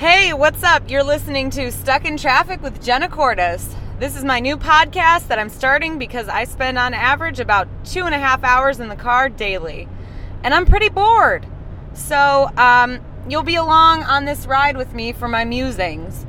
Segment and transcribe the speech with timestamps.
[0.00, 0.90] Hey, what's up?
[0.90, 3.76] You're listening to Stuck in Traffic with Jenna Cordes.
[3.98, 8.06] This is my new podcast that I'm starting because I spend on average about two
[8.06, 9.86] and a half hours in the car daily.
[10.42, 11.46] And I'm pretty bored.
[11.92, 16.24] So, um, you'll be along on this ride with me for my musings.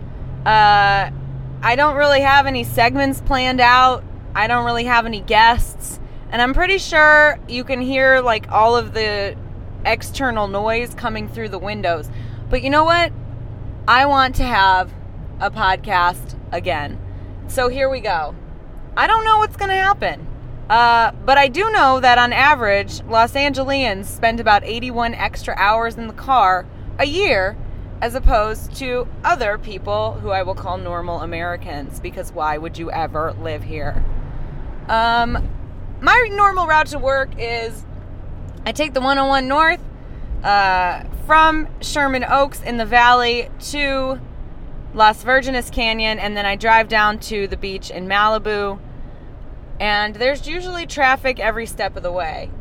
[0.45, 1.09] Uh,
[1.63, 4.03] I don't really have any segments planned out,
[4.35, 5.97] I don't really have any guests.
[6.29, 9.37] And I'm pretty sure you can hear like all of the
[9.85, 12.09] external noise coming through the windows.
[12.49, 13.13] But you know what?
[13.87, 14.93] I want to have
[15.39, 16.99] a podcast again.
[17.47, 18.35] So here we go.
[18.95, 20.27] I don't know what's going to happen.
[20.69, 25.97] Uh, but I do know that on average, Los Angeles spend about 81 extra hours
[25.97, 26.65] in the car
[26.99, 27.57] a year
[28.01, 32.91] as opposed to other people who I will call normal Americans because why would you
[32.91, 34.03] ever live here?
[34.87, 35.49] Um,
[36.01, 37.83] my normal route to work is
[38.65, 39.81] I take the 101 north
[40.43, 44.19] uh, from Sherman Oaks in the valley to
[44.93, 48.79] Las Virgenes Canyon, and then I drive down to the beach in Malibu.
[49.79, 52.51] And there's usually traffic every step of the way.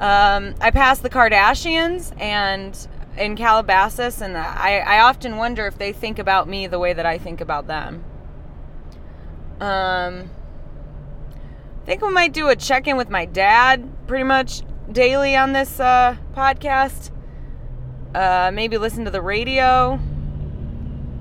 [0.00, 5.92] Um, I pass the Kardashians and in Calabasas, and I, I often wonder if they
[5.92, 8.04] think about me the way that I think about them.
[9.60, 10.30] Um,
[11.82, 15.52] I think we might do a check in with my dad pretty much daily on
[15.52, 17.10] this uh, podcast.
[18.14, 19.98] Uh, maybe listen to the radio.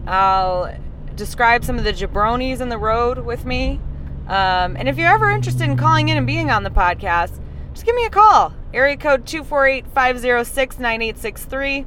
[0.06, 0.76] I'll
[1.16, 3.80] describe some of the jabronis in the road with me.
[4.28, 7.40] Um, and if you're ever interested in calling in and being on the podcast,
[7.74, 8.54] just give me a call.
[8.74, 11.86] Area code 248 506 9863.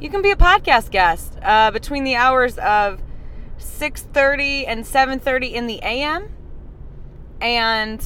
[0.00, 3.00] You can be a podcast guest uh, between the hours of
[3.58, 6.30] 6.30 and 7.30 in the AM
[7.40, 8.00] and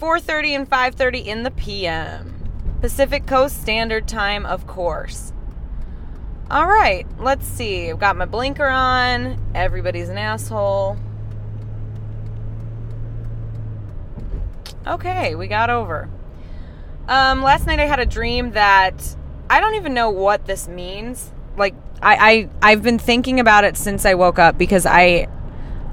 [0.00, 2.39] 4.30 and 5.30 in the PM.
[2.80, 5.32] Pacific Coast Standard Time, of course.
[6.50, 7.90] All right, let's see.
[7.90, 9.38] I've got my blinker on.
[9.54, 10.96] Everybody's an asshole.
[14.86, 16.08] Okay, we got over.
[17.06, 19.16] Um, last night I had a dream that
[19.50, 21.30] I don't even know what this means.
[21.56, 25.28] Like I, I I've been thinking about it since I woke up because I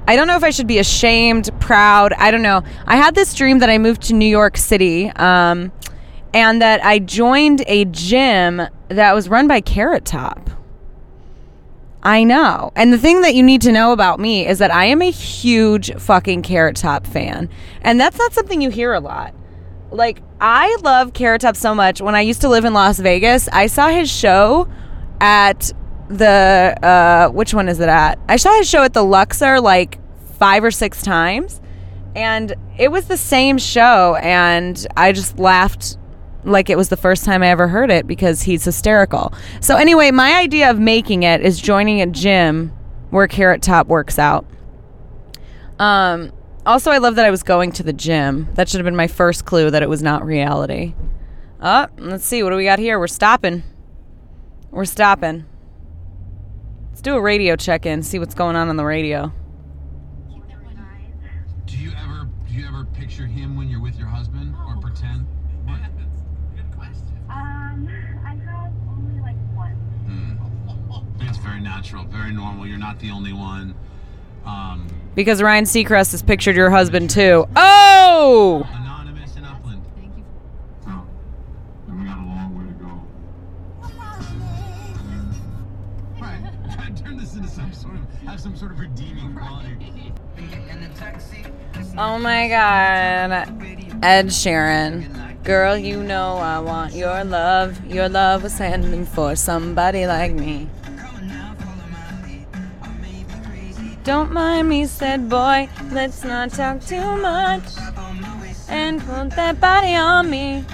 [0.06, 2.14] I don't know if I should be ashamed, proud.
[2.14, 2.62] I don't know.
[2.86, 5.70] I had this dream that I moved to New York City, um,
[6.34, 10.50] and that I joined a gym that was run by Carrot Top.
[12.02, 12.70] I know.
[12.76, 15.10] And the thing that you need to know about me is that I am a
[15.10, 17.48] huge fucking Carrot Top fan.
[17.82, 19.34] And that's not something you hear a lot.
[19.90, 22.00] Like, I love Carrot Top so much.
[22.00, 24.68] When I used to live in Las Vegas, I saw his show
[25.20, 25.72] at
[26.08, 28.18] the, uh, which one is it at?
[28.28, 29.98] I saw his show at the Luxor like
[30.38, 31.60] five or six times.
[32.14, 34.16] And it was the same show.
[34.16, 35.96] And I just laughed
[36.44, 39.32] like it was the first time I ever heard it because he's hysterical.
[39.60, 42.72] So anyway, my idea of making it is joining a gym
[43.10, 44.46] where Carrot Top works out.
[45.78, 46.32] Um,
[46.66, 48.48] also, I love that I was going to the gym.
[48.54, 50.94] That should have been my first clue that it was not reality.
[51.60, 52.42] Oh, let's see.
[52.42, 52.98] What do we got here?
[52.98, 53.62] We're stopping.
[54.70, 55.46] We're stopping.
[56.90, 59.32] Let's do a radio check in, see what's going on on the radio.
[61.64, 65.26] Do you ever do you ever picture him when you're with your husband or pretend?
[65.64, 65.78] What?
[67.30, 67.88] Um,
[68.24, 69.72] I have only like one.
[70.06, 71.24] Hmm.
[71.28, 72.66] It's very natural, very normal.
[72.66, 73.72] You're not the only one.
[74.44, 77.46] Um, Because Ryan Seacrest has pictured your husband too.
[77.54, 78.66] Oh!
[78.74, 79.84] anonymous in Upland.
[80.84, 80.90] So,
[81.86, 83.02] then we got a long way to go.
[86.20, 86.96] Right.
[87.04, 90.12] Turn this into some sort of have some sort of redeeming quality.
[91.96, 93.30] Oh my god.
[94.02, 95.44] Ed Sheeran.
[95.44, 97.84] Girl, you know I want your love.
[97.86, 100.68] Your love was sending for somebody like me.
[104.08, 105.68] Don't mind me, said boy.
[105.92, 107.62] Let's not talk too much.
[108.66, 110.64] And put that body on me.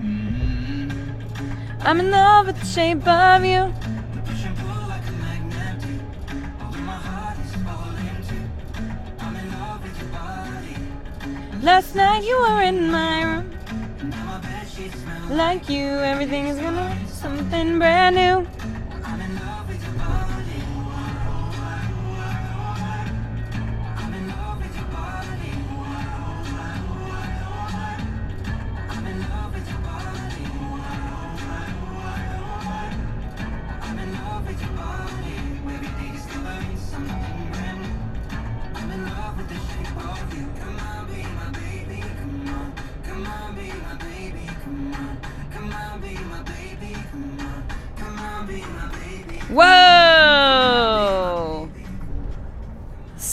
[0.00, 0.92] Mm.
[1.80, 3.74] I'm in love with the shape of you.
[11.60, 13.50] Last night you were in my room.
[15.28, 18.61] Like you, everything is gonna be something brand new.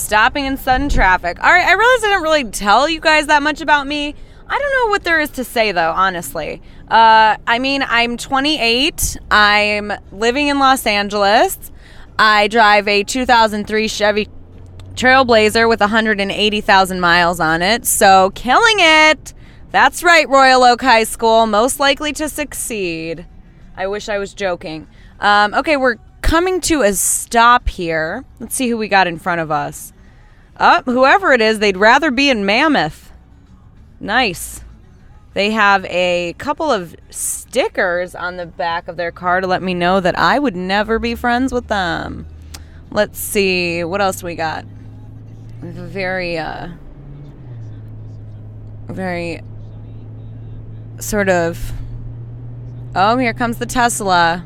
[0.09, 1.38] Stopping in sudden traffic.
[1.44, 4.15] All right, I realized I didn't really tell you guys that much about me.
[4.47, 6.63] I don't know what there is to say though, honestly.
[6.88, 9.17] Uh, I mean, I'm 28.
[9.29, 11.71] I'm living in Los Angeles.
[12.17, 14.27] I drive a 2003 Chevy
[14.95, 17.85] Trailblazer with 180,000 miles on it.
[17.85, 19.35] So, killing it.
[19.69, 21.45] That's right, Royal Oak High School.
[21.45, 23.27] Most likely to succeed.
[23.77, 24.88] I wish I was joking.
[25.19, 28.25] Um, okay, we're coming to a stop here.
[28.39, 29.94] Let's see who we got in front of us.
[30.59, 33.13] Up, whoever it is, they'd rather be in Mammoth.
[34.01, 34.61] Nice.
[35.33, 39.73] They have a couple of stickers on the back of their car to let me
[39.73, 42.27] know that I would never be friends with them.
[42.91, 44.65] Let's see, what else we got?
[45.61, 46.69] Very, uh,
[48.88, 49.41] very
[51.00, 51.71] sort of.
[52.95, 54.45] Oh, here comes the Tesla.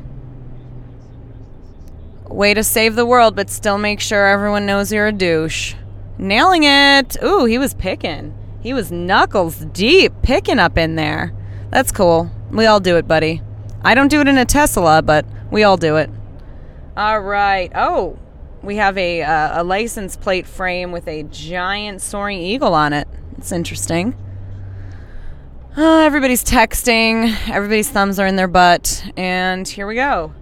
[2.28, 5.74] Way to save the world, but still make sure everyone knows you're a douche.
[6.18, 7.16] Nailing it.
[7.22, 8.36] Ooh, he was picking.
[8.60, 11.32] He was knuckles deep picking up in there.
[11.70, 12.30] That's cool.
[12.50, 13.42] We all do it, buddy.
[13.82, 16.08] I don't do it in a Tesla, but we all do it.
[16.96, 17.70] All right.
[17.74, 18.18] Oh,
[18.62, 23.08] we have a uh, a license plate frame with a giant soaring eagle on it.
[23.36, 24.16] It's interesting.
[25.76, 27.36] Uh, everybody's texting.
[27.50, 30.32] Everybody's thumbs are in their butt, and here we go.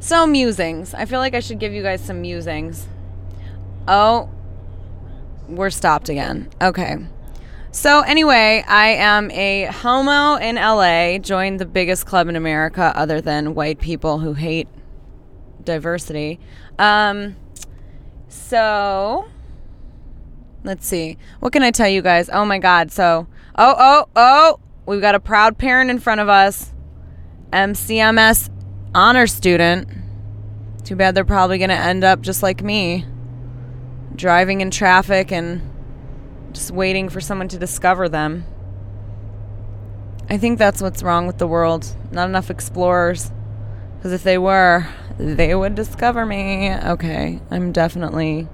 [0.00, 0.94] So musings.
[0.94, 2.88] I feel like I should give you guys some musings.
[3.88, 4.30] Oh,
[5.48, 6.48] we're stopped again.
[6.60, 6.96] Okay.
[7.70, 13.20] So anyway, I am a homo in LA, joined the biggest club in America other
[13.20, 14.68] than white people who hate
[15.64, 16.38] diversity.
[16.78, 17.36] Um
[18.28, 19.26] so
[20.64, 21.18] let's see.
[21.40, 22.28] What can I tell you guys?
[22.30, 22.90] Oh my god.
[22.90, 23.26] So,
[23.56, 26.72] oh oh oh, we've got a proud parent in front of us.
[27.52, 28.50] MCMS
[28.94, 29.88] honor student.
[30.84, 33.06] Too bad they're probably going to end up just like me
[34.14, 35.62] driving in traffic and
[36.52, 38.44] just waiting for someone to discover them.
[40.28, 41.94] I think that's what's wrong with the world.
[42.10, 43.30] Not enough explorers.
[43.96, 44.86] Because if they were,
[45.18, 46.74] they would discover me.
[46.74, 48.48] Okay, I'm definitely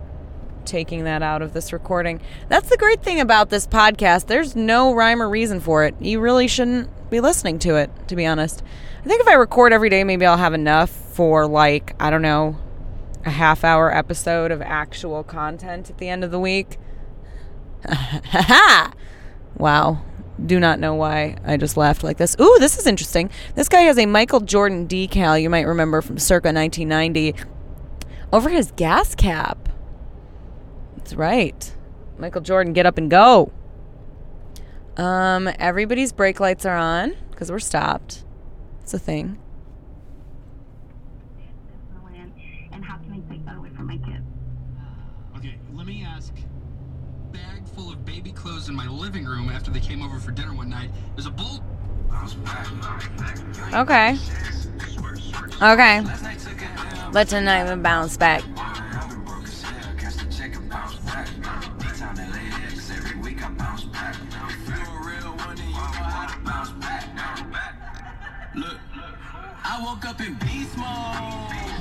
[0.64, 2.20] taking that out of this recording.
[2.48, 4.26] That's the great thing about this podcast.
[4.26, 5.94] There's no rhyme or reason for it.
[6.00, 8.62] You really shouldn't be listening to it, to be honest.
[9.00, 12.20] I think if I record every day, maybe I'll have enough for, like, I don't
[12.20, 12.56] know,
[13.24, 16.78] a half hour episode of actual content at the end of the week.
[19.56, 20.02] wow.
[20.44, 22.36] Do not know why I just laughed like this.
[22.40, 23.30] Ooh, this is interesting.
[23.56, 27.34] This guy has a Michael Jordan decal you might remember from circa 1990
[28.32, 29.68] over his gas cap.
[30.96, 31.74] That's right.
[32.18, 33.52] Michael Jordan, get up and go.
[34.96, 38.24] Um, everybody's brake lights are on because we're stopped.
[38.82, 39.38] It's a thing.
[42.72, 44.26] And how can I take that away from my kids?
[45.36, 46.34] Okay, let me ask.
[47.32, 50.54] Bag full of baby clothes in my living room after they came over for dinner
[50.54, 50.90] one night.
[51.14, 51.62] There's a bull.
[53.72, 54.16] Okay.
[55.62, 56.02] Okay.
[57.12, 58.42] But tonight we bounce back.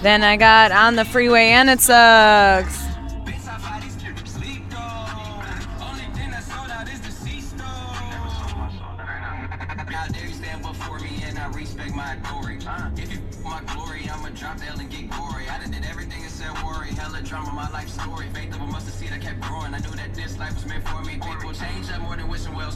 [0.03, 2.86] Then I got on the freeway and it sucks.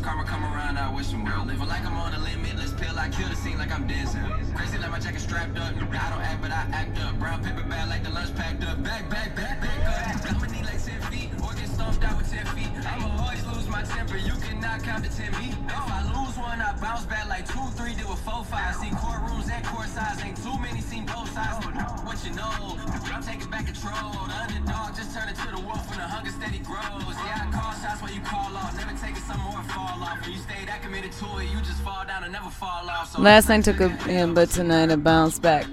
[0.02, 1.46] Karma come around, I wish them well.
[1.46, 2.98] Living like I'm on a limitless pill.
[2.98, 4.56] I kill the scene like I'm Denzel.
[4.56, 5.76] Crazy like my jacket strapped up.
[5.76, 7.20] I don't act, but I act up.
[7.20, 8.84] Brown paper bag like the lunch packed up.
[8.84, 10.36] Back, back, back, back up.
[10.36, 12.72] I'ma need like 10 feet or get stomped out with 10 feet.
[12.86, 14.18] I'ma always lose my temper.
[14.18, 15.54] You cannot count to 10 me.
[15.68, 16.11] If I
[16.42, 18.76] one, I bounce back like 2, 3, deal with 4, 5.
[18.76, 20.18] Seen courtrooms and court size.
[20.26, 21.66] Ain't too many seen both sides.
[22.04, 22.78] What you know?
[23.14, 24.12] I'm taking back control.
[24.26, 27.16] The underdog just turned into the wolf when the hunger steady grows.
[27.22, 28.76] Yeah, I call shots when you call off.
[28.76, 30.22] Never taking some more fall off.
[30.22, 33.14] When you stay that committed to it, you just fall down and never fall off.
[33.14, 35.66] So Last night took a hit, but tonight I bounce back.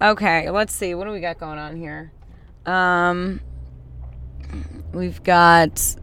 [0.00, 0.94] Okay, let's see.
[0.94, 2.12] What do we got going on here?
[2.66, 3.40] Um,
[4.92, 5.96] we've got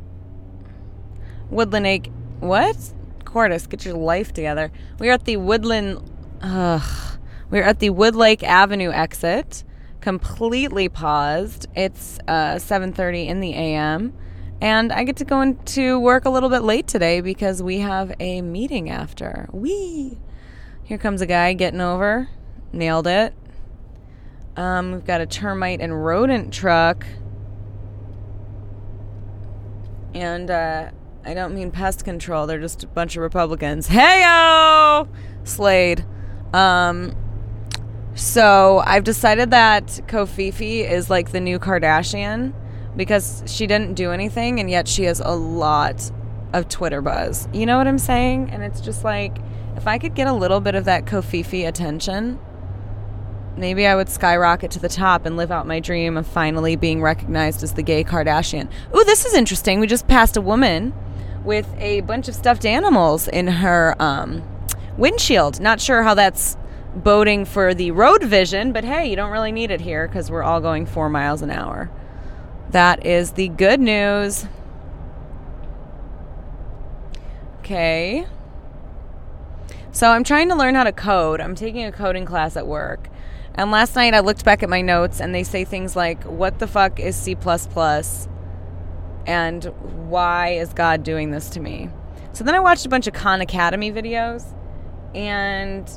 [1.50, 2.12] Woodland Lake.
[2.40, 2.94] What?
[3.24, 4.72] Cordis, get your life together.
[5.00, 6.10] We are at the Woodland.
[6.42, 7.18] Ugh.
[7.50, 9.64] We're at the Woodlake Avenue exit.
[10.02, 11.68] Completely paused.
[11.76, 14.14] It's uh, 7:30 in the a.m.
[14.62, 18.14] And I get to go into work a little bit late today because we have
[18.20, 19.50] a meeting after.
[19.52, 20.18] Wee.
[20.84, 22.30] Here comes a guy getting over.
[22.72, 23.34] Nailed it.
[24.56, 27.06] Um, we've got a termite and rodent truck.
[30.14, 30.92] And uh,
[31.26, 32.46] I don't mean pest control.
[32.46, 33.90] They're just a bunch of Republicans.
[33.90, 35.08] Heyo,
[35.44, 36.06] Slade.
[36.54, 37.16] Um,
[38.14, 42.54] so I've decided that covfefe is like the new Kardashian
[42.96, 46.12] because she didn't do anything and yet she has a lot
[46.54, 47.50] of Twitter buzz.
[47.52, 48.52] You know what I'm saying?
[48.52, 49.38] And it's just like
[49.76, 52.40] if I could get a little bit of that covfefe attention,
[53.58, 57.02] maybe I would skyrocket to the top and live out my dream of finally being
[57.02, 58.70] recognized as the gay Kardashian.
[58.96, 59.80] Ooh, this is interesting.
[59.80, 60.94] We just passed a woman
[61.46, 64.44] with a bunch of stuffed animals in her um,
[64.98, 65.60] windshield.
[65.60, 66.58] Not sure how that's
[66.96, 70.44] boding for the road vision, but hey, you don't really need it here because we're
[70.44, 71.92] all going four miles an hour.
[72.72, 74.48] That is the good news.
[77.60, 78.28] Okay.
[79.92, 81.40] So I'm trying to learn how to code.
[81.40, 83.10] I'm taking a coding class at work.
[83.56, 86.60] And last night I looked back at my notes and they say things like, What
[86.60, 87.36] the fuck is C?
[89.26, 89.64] And
[90.10, 91.90] why is God doing this to me?
[92.34, 94.46] So then I watched a bunch of Khan Academy videos.
[95.16, 95.90] And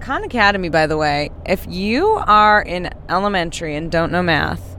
[0.00, 4.76] Khan Academy, by the way, if you are in elementary and don't know math,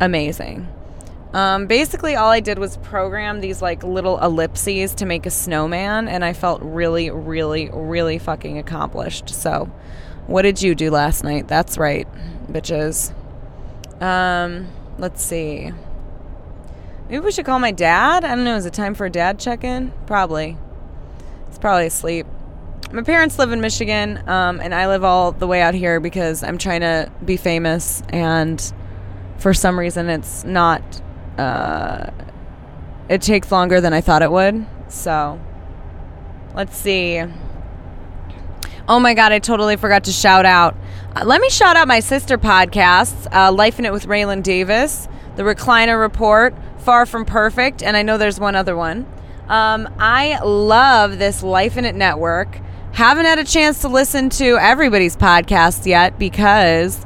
[0.00, 0.68] amazing.
[1.32, 6.08] Um, basically, all I did was program these like little ellipses to make a snowman,
[6.08, 9.30] and I felt really, really, really fucking accomplished.
[9.30, 9.70] So,
[10.26, 11.46] what did you do last night?
[11.46, 12.08] That's right,
[12.50, 13.14] bitches.
[14.02, 14.66] Um,
[14.98, 15.70] let's see.
[17.10, 18.24] Maybe we should call my dad.
[18.24, 18.54] I don't know.
[18.54, 19.92] Is it time for a dad check in?
[20.06, 20.56] Probably.
[21.48, 22.24] He's probably asleep.
[22.92, 26.44] My parents live in Michigan, um, and I live all the way out here because
[26.44, 28.72] I'm trying to be famous, and
[29.38, 30.82] for some reason, it's not
[31.36, 32.10] uh,
[33.08, 34.64] it takes longer than I thought it would.
[34.88, 35.40] So,
[36.54, 37.22] let's see.
[38.88, 40.76] Oh my God, I totally forgot to shout out.
[41.16, 45.08] Uh, let me shout out my sister podcasts uh, Life in It with Raylan Davis,
[45.36, 49.06] The Recliner Report, Far From Perfect, and I know there's one other one.
[49.48, 52.60] Um, I love this Life in It network.
[52.92, 57.04] Haven't had a chance to listen to everybody's podcast yet because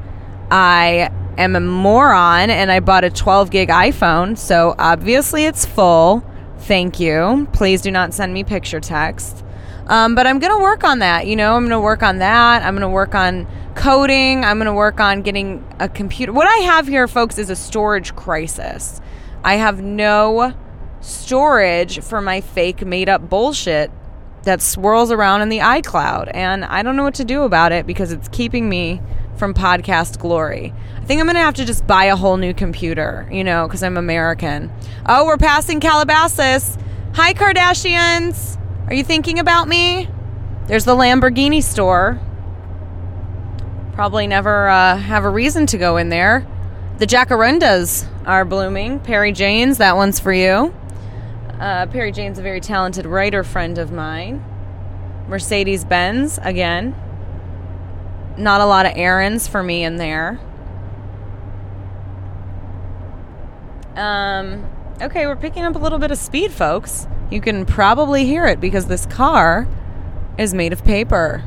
[0.51, 6.25] I am a moron and I bought a 12 gig iPhone, so obviously it's full.
[6.61, 7.49] Thank you.
[7.53, 9.45] Please do not send me picture text.
[9.87, 11.27] Um, but I'm going to work on that.
[11.27, 12.63] You know, I'm going to work on that.
[12.63, 14.45] I'm going to work on coding.
[14.45, 16.33] I'm going to work on getting a computer.
[16.33, 19.01] What I have here, folks, is a storage crisis.
[19.43, 20.55] I have no
[21.01, 23.91] storage for my fake made up bullshit
[24.45, 26.31] that swirls around in the iCloud.
[26.35, 29.01] And I don't know what to do about it because it's keeping me
[29.37, 30.73] from podcast glory.
[30.97, 33.67] I think I'm going to have to just buy a whole new computer, you know,
[33.67, 34.73] because I'm American.
[35.07, 36.79] Oh, we're passing Calabasas.
[37.15, 38.59] Hi, Kardashians.
[38.89, 40.09] Are you thinking about me?
[40.67, 42.21] There's the Lamborghini store.
[43.95, 46.45] Probably never uh, have a reason to go in there.
[46.99, 48.99] The jacarandas are blooming.
[48.99, 50.75] Perry Jane's, that one's for you.
[51.61, 54.45] Uh, Perry Jane's a very talented writer friend of mine.
[55.29, 56.97] Mercedes Benz, again.
[58.37, 60.41] Not a lot of errands for me in there.
[63.95, 64.69] Um,
[65.01, 67.07] okay, we're picking up a little bit of speed, folks.
[67.31, 69.69] You can probably hear it because this car
[70.37, 71.45] is made of paper.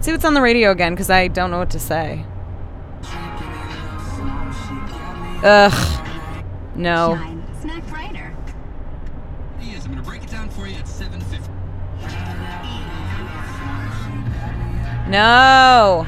[0.00, 2.24] See what's on the radio again because I don't know what to say.
[5.42, 6.06] Ugh.
[6.74, 7.16] No.
[7.16, 7.44] Shine.
[7.60, 8.34] Snack brighter.
[9.60, 11.50] Yes, I'm gonna break it down for you at 7:50.
[15.10, 16.06] No.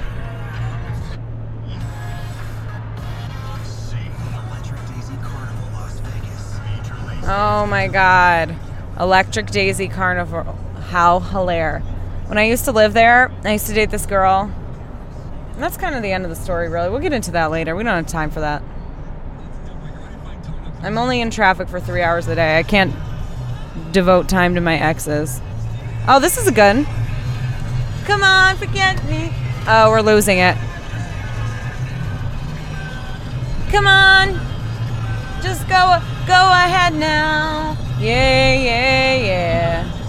[7.24, 8.56] Oh my god.
[8.98, 10.58] Electric Daisy Carnival.
[10.88, 11.91] How hilarious.
[12.32, 14.50] When I used to live there, I used to date this girl.
[15.52, 16.88] And that's kind of the end of the story, really.
[16.88, 17.76] We'll get into that later.
[17.76, 18.62] We don't have time for that.
[20.80, 22.56] I'm only in traffic for three hours a day.
[22.56, 22.94] I can't
[23.92, 25.42] devote time to my exes.
[26.08, 26.86] Oh, this is a gun.
[28.06, 29.30] Come on, forget me.
[29.68, 30.56] Oh, we're losing it.
[33.70, 34.32] Come on.
[35.42, 37.76] Just go go ahead now.
[38.00, 40.01] Yeah, yeah, yeah.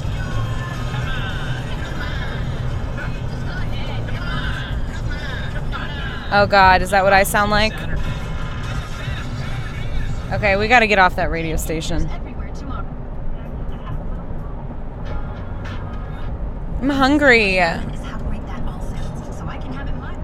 [6.36, 7.74] Oh god, is that what I sound like?
[10.34, 12.10] Okay, we got to get off that radio station.
[16.82, 17.60] I'm hungry.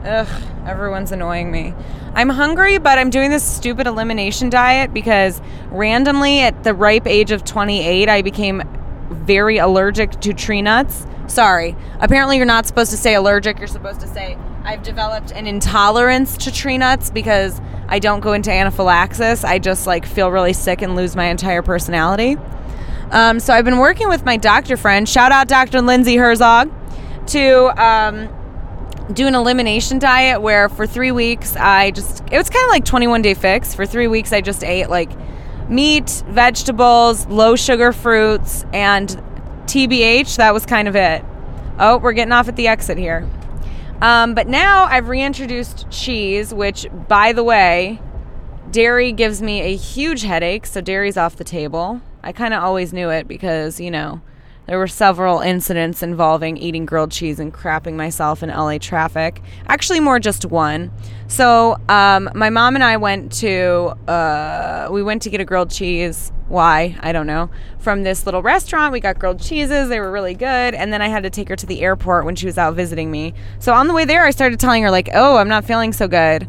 [0.03, 1.75] Ugh, everyone's annoying me.
[2.15, 5.39] I'm hungry, but I'm doing this stupid elimination diet because
[5.69, 8.63] randomly at the ripe age of 28, I became
[9.11, 11.05] very allergic to tree nuts.
[11.27, 11.75] Sorry.
[11.99, 13.59] Apparently, you're not supposed to say allergic.
[13.59, 18.33] You're supposed to say, I've developed an intolerance to tree nuts because I don't go
[18.33, 19.43] into anaphylaxis.
[19.43, 22.37] I just like feel really sick and lose my entire personality.
[23.11, 25.81] Um, so I've been working with my doctor friend, shout out Dr.
[25.81, 26.71] Lindsay Herzog,
[27.27, 28.29] to um,
[29.13, 32.85] do an elimination diet where for three weeks I just, it was kind of like
[32.85, 33.73] 21 day fix.
[33.73, 35.09] For three weeks I just ate like
[35.67, 39.09] meat, vegetables, low sugar fruits, and
[39.65, 40.37] TBH.
[40.37, 41.23] That was kind of it.
[41.79, 43.27] Oh, we're getting off at the exit here.
[44.01, 48.01] Um, but now I've reintroduced cheese, which, by the way,
[48.71, 52.01] dairy gives me a huge headache, so dairy's off the table.
[52.23, 54.21] I kind of always knew it because, you know,
[54.69, 59.41] there were several incidents involving eating grilled cheese and crapping myself in LA traffic.
[59.65, 60.91] Actually, more just one.
[61.27, 65.71] So, um, my mom and I went to uh, we went to get a grilled
[65.71, 66.31] cheese.
[66.49, 66.95] Why?
[66.99, 67.49] I don't know.
[67.79, 69.89] From this little restaurant, we got grilled cheeses.
[69.89, 70.75] They were really good.
[70.75, 73.09] And then I had to take her to the airport when she was out visiting
[73.09, 73.33] me.
[73.57, 76.07] So on the way there, I started telling her like, "Oh, I'm not feeling so
[76.07, 76.47] good."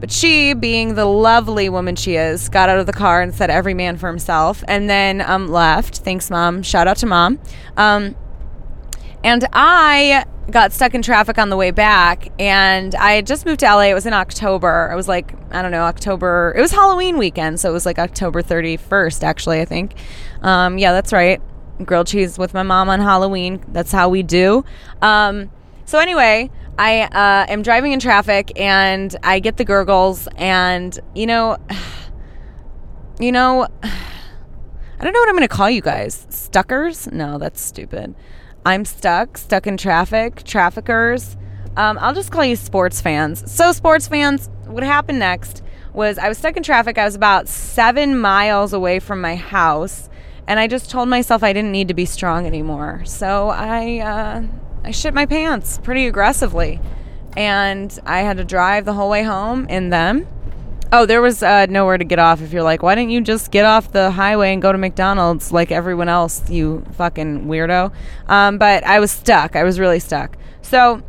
[0.00, 3.50] But she, being the lovely woman she is, got out of the car and said,
[3.50, 5.98] "Every man for himself," and then um, left.
[5.98, 6.62] Thanks, mom.
[6.62, 7.38] Shout out to mom.
[7.76, 8.14] Um,
[9.22, 13.60] and I got stuck in traffic on the way back, and I had just moved
[13.60, 13.84] to LA.
[13.84, 14.90] It was in October.
[14.92, 16.52] It was like I don't know October.
[16.56, 19.60] It was Halloween weekend, so it was like October 31st, actually.
[19.60, 19.94] I think.
[20.42, 21.40] Um, yeah, that's right.
[21.84, 23.64] Grilled cheese with my mom on Halloween.
[23.68, 24.64] That's how we do.
[25.00, 25.50] Um,
[25.86, 31.26] so anyway, I uh, am driving in traffic and I get the gurgles, and you
[31.26, 31.56] know,
[33.20, 36.26] you know, I don't know what I'm going to call you guys.
[36.30, 37.12] Stuckers?
[37.12, 38.14] No, that's stupid.
[38.66, 41.36] I'm stuck, stuck in traffic, traffickers.
[41.76, 43.50] Um, I'll just call you sports fans.
[43.52, 45.62] So, sports fans, what happened next
[45.92, 46.98] was I was stuck in traffic.
[46.98, 50.08] I was about seven miles away from my house,
[50.48, 53.02] and I just told myself I didn't need to be strong anymore.
[53.04, 54.42] So I uh,
[54.84, 56.78] I shit my pants pretty aggressively,
[57.36, 60.28] and I had to drive the whole way home in them.
[60.92, 62.42] Oh, there was uh, nowhere to get off.
[62.42, 65.50] If you're like, why didn't you just get off the highway and go to McDonald's
[65.50, 67.92] like everyone else, you fucking weirdo?
[68.28, 69.56] Um, but I was stuck.
[69.56, 70.36] I was really stuck.
[70.60, 71.02] So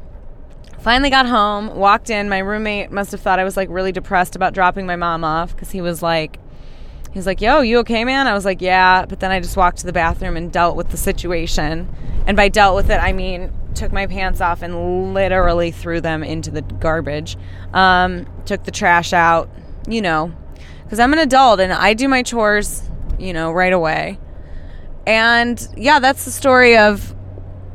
[0.80, 2.30] finally got home, walked in.
[2.30, 5.54] My roommate must have thought I was like really depressed about dropping my mom off
[5.54, 6.40] because he was like,
[7.12, 8.26] he's like, yo, you okay, man?
[8.26, 9.06] I was like, yeah.
[9.06, 11.94] But then I just walked to the bathroom and dealt with the situation.
[12.26, 16.24] And by dealt with it, I mean took my pants off and literally threw them
[16.24, 17.38] into the garbage.
[17.74, 19.50] Um, took the trash out,
[19.88, 20.34] you know,
[20.84, 22.84] because I'm an adult and I do my chores,
[23.20, 24.20] you know, right away.
[25.08, 27.16] And yeah, that's the story of,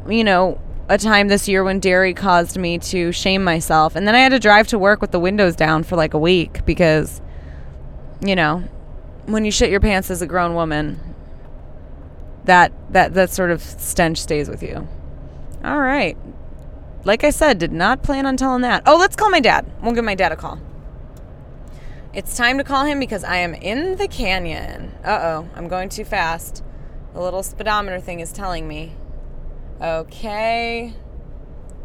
[0.08, 3.94] you know, a time this year when dairy caused me to shame myself.
[3.94, 6.18] And then I had to drive to work with the windows down for like a
[6.18, 7.20] week because,
[8.20, 8.64] you know,
[9.26, 10.98] when you shit your pants as a grown woman,
[12.44, 14.88] that that that sort of stench stays with you.
[15.64, 16.16] All right.
[17.04, 18.82] Like I said, did not plan on telling that.
[18.86, 19.70] Oh, let's call my dad.
[19.82, 20.58] We'll give my dad a call.
[22.12, 24.92] It's time to call him because I am in the canyon.
[25.04, 26.62] Uh oh, I'm going too fast.
[27.14, 28.94] The little speedometer thing is telling me.
[29.80, 30.94] Okay.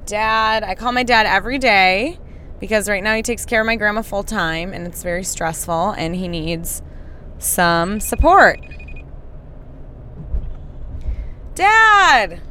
[0.05, 2.19] Dad, I call my dad every day
[2.59, 5.91] because right now he takes care of my grandma full time and it's very stressful
[5.91, 6.81] and he needs
[7.37, 8.59] some support.
[11.53, 12.41] Dad!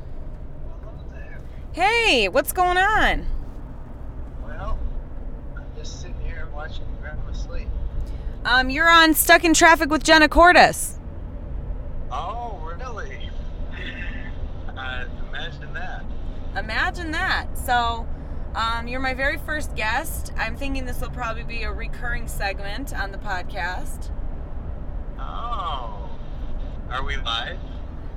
[1.74, 3.26] Hey, what's going on?
[4.46, 4.78] Well,
[5.56, 7.66] I'm just sitting here watching Grandma sleep.
[8.44, 11.00] Um, you're on Stuck in Traffic with Jenna Cordes.
[12.12, 13.28] Oh, really?
[14.76, 16.04] Uh, imagine that.
[16.56, 17.46] Imagine that.
[17.56, 18.06] So,
[18.54, 20.32] um, you're my very first guest.
[20.36, 24.10] I'm thinking this will probably be a recurring segment on the podcast.
[25.18, 26.10] Oh,
[26.90, 27.58] are we live?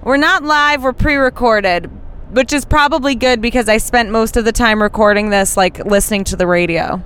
[0.04, 1.91] We're not live, we're pre recorded,
[2.32, 6.24] which is probably good because I spent most of the time recording this, like listening
[6.26, 7.02] to the radio.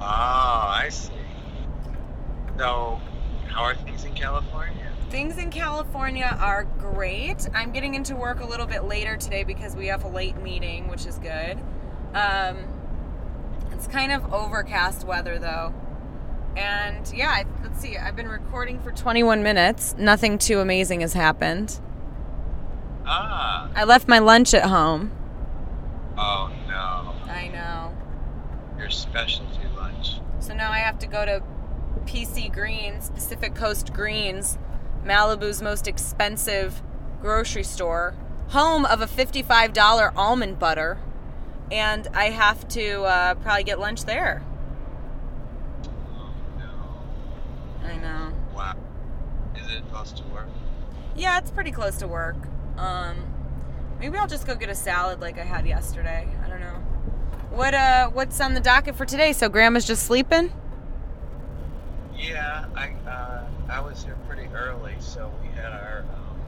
[0.00, 1.12] Oh, I see.
[2.58, 3.00] So,
[3.48, 4.92] how are things in California?
[5.10, 7.48] Things in California are great.
[7.54, 10.88] I'm getting into work a little bit later today because we have a late meeting,
[10.88, 11.58] which is good.
[12.14, 12.56] Um,
[13.72, 15.74] it's kind of overcast weather though.
[16.56, 17.96] And yeah, let's see.
[17.96, 19.94] I've been recording for 21 minutes.
[19.98, 21.80] Nothing too amazing has happened.
[23.74, 25.10] I left my lunch at home.
[26.18, 27.14] oh no.
[27.30, 27.96] I know.
[28.78, 30.20] Your specialty lunch.
[30.40, 31.42] So now I have to go to
[32.04, 34.58] PC Greens, Pacific Coast Greens,
[35.04, 36.82] Malibu's most expensive
[37.20, 38.14] grocery store,
[38.48, 40.98] home of a $55 almond butter,
[41.70, 44.42] and I have to uh, probably get lunch there.
[45.84, 47.88] Oh no.
[47.88, 48.32] I know.
[48.54, 48.74] Wow.
[49.56, 50.48] Is it close to work?
[51.16, 52.36] Yeah, it's pretty close to work.
[52.76, 53.31] Um,
[54.02, 56.28] maybe I'll just go get a salad like I had yesterday.
[56.44, 56.82] I don't know.
[57.50, 59.32] What uh, what's on the docket for today?
[59.32, 60.52] So Grandma's just sleeping.
[62.16, 66.38] Yeah, I uh, I was here pretty early, so we had our um,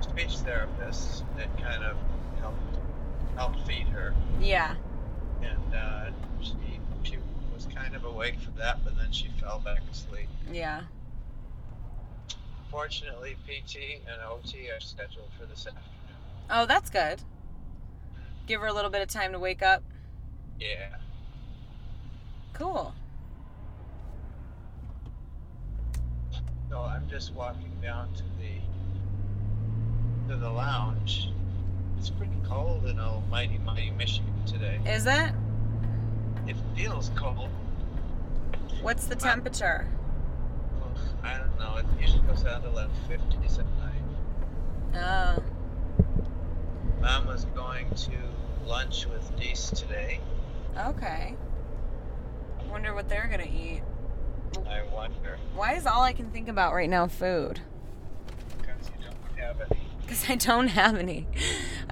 [0.00, 1.96] speech therapist that kind of
[2.40, 2.58] helped
[3.36, 4.74] helped feed her, Yeah.
[5.42, 6.10] and uh,
[6.40, 6.54] she
[7.02, 7.16] she
[7.54, 10.28] was kind of awake for that, but then she fell back asleep.
[10.50, 10.82] Yeah.
[12.72, 15.84] Fortunately, PT and OT are scheduled for this afternoon.
[16.48, 17.20] Oh, that's good.
[18.46, 19.82] Give her a little bit of time to wake up.
[20.58, 20.96] Yeah.
[22.54, 22.94] Cool.
[26.70, 31.28] So I'm just walking down to the to the lounge.
[31.98, 34.80] It's pretty cold in almighty mighty Michigan today.
[34.86, 35.32] Is it?
[36.46, 37.50] It feels cold.
[38.80, 39.86] What's the uh, temperature?
[41.22, 41.76] I don't know.
[41.76, 45.38] It usually goes down to like 50s at night.
[45.38, 45.42] Oh.
[47.00, 48.10] Mom was going to
[48.66, 50.20] lunch with Deese today.
[50.78, 51.34] Okay.
[52.70, 53.82] Wonder what they're gonna eat.
[54.68, 57.60] I wonder Why is all I can think about right now food?
[58.58, 59.80] because you don't have any.
[60.00, 61.26] Because I don't have any.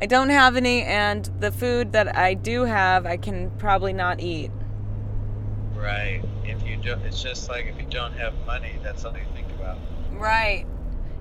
[0.01, 4.21] I don't have any, and the food that I do have, I can probably not
[4.21, 4.51] eat.
[5.75, 6.23] Right.
[6.51, 9.49] If you don't, it's just like if you don't have money, that's all you think
[9.53, 9.79] about.
[10.13, 10.67] Right.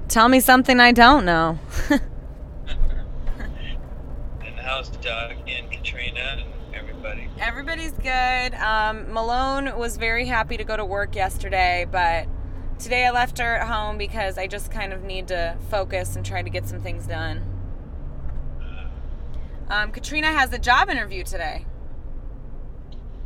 [0.08, 1.60] Tell me something I don't know.
[4.46, 7.30] And how's Doug and Katrina and everybody?
[7.39, 8.54] Everybody's good.
[8.56, 12.28] Um, Malone was very happy to go to work yesterday, but
[12.80, 16.26] today I left her at home because I just kind of need to focus and
[16.26, 17.44] try to get some things done.
[18.62, 21.65] Uh, Um, Katrina has a job interview today.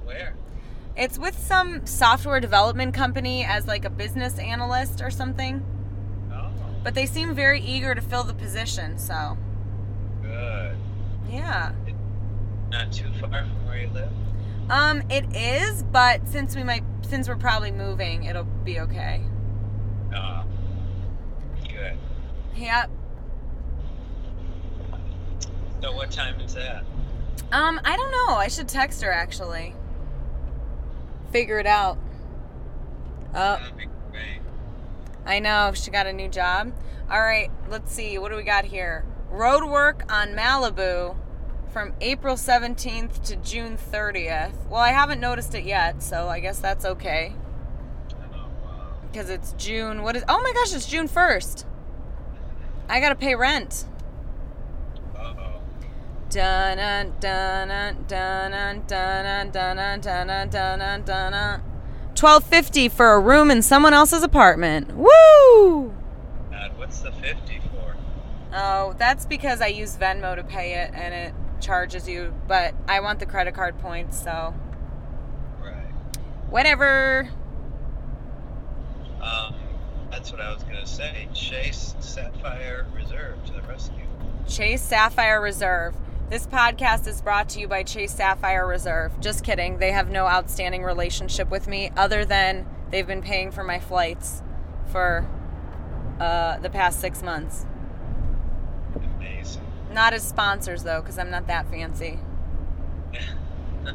[0.03, 0.35] where?
[0.95, 5.63] It's with some software development company as like a business analyst or something,
[6.31, 6.49] Oh,
[6.83, 9.37] but they seem very eager to fill the position, so
[10.21, 10.77] good.
[11.29, 11.71] yeah.
[12.69, 14.09] Not too far from where you live.
[14.69, 19.21] Um, it is, but since we might since we're probably moving, it'll be okay.
[20.15, 20.43] Oh,
[21.67, 21.97] good.
[22.55, 22.89] Yep.
[25.81, 26.83] So what time is that?
[27.51, 28.35] Um, I don't know.
[28.35, 29.75] I should text her actually.
[31.33, 31.97] Figure it out.
[33.29, 34.39] Oh, That'd be great.
[35.25, 35.71] I know.
[35.73, 36.71] She got a new job.
[37.09, 38.17] All right, let's see.
[38.19, 39.03] What do we got here?
[39.29, 41.17] Road work on Malibu
[41.71, 44.53] from April 17th to June 30th.
[44.69, 47.33] Well, I haven't noticed it yet, so I guess that's okay.
[49.11, 50.03] Because it's June.
[50.03, 50.23] What is.
[50.29, 51.65] Oh my gosh, it's June 1st.
[52.87, 53.85] I gotta pay rent.
[62.15, 64.95] Twelve fifty for a room in someone else's apartment.
[64.95, 65.93] Woo!
[66.51, 67.95] God, what's the 50 for?
[68.53, 72.99] Oh, that's because I use Venmo to pay it and it charges you, but I
[72.99, 74.53] want the credit card points, so
[75.61, 75.73] Right.
[76.49, 77.29] whatever.
[79.21, 79.55] Um,
[80.11, 81.27] that's what I was gonna say.
[81.33, 84.05] Chase Sapphire Reserve to the rescue.
[84.47, 85.95] Chase Sapphire Reserve.
[86.33, 89.19] This podcast is brought to you by Chase Sapphire Reserve.
[89.19, 89.77] Just kidding.
[89.77, 94.41] They have no outstanding relationship with me other than they've been paying for my flights
[94.87, 95.29] for
[96.19, 97.67] uh, the past six months.
[98.95, 99.61] Amazing.
[99.91, 102.17] Not as sponsors, though, because I'm not that fancy.
[103.85, 103.93] oh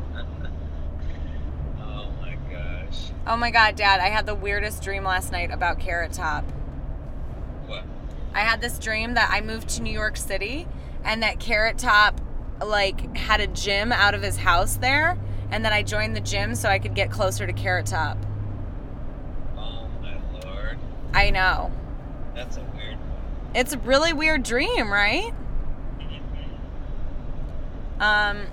[2.21, 3.11] my gosh.
[3.27, 6.45] Oh my god, Dad, I had the weirdest dream last night about Carrot Top.
[7.67, 7.83] What?
[8.33, 10.69] I had this dream that I moved to New York City
[11.03, 12.21] and that Carrot Top
[12.65, 15.19] like had a gym out of his house there
[15.51, 18.19] and then I joined the gym so I could get closer to Carrot Top.
[19.57, 20.79] Oh my lord.
[21.15, 21.73] I know.
[22.35, 23.51] That's a weird one.
[23.55, 25.33] It's a really weird dream, right?
[28.01, 28.47] Um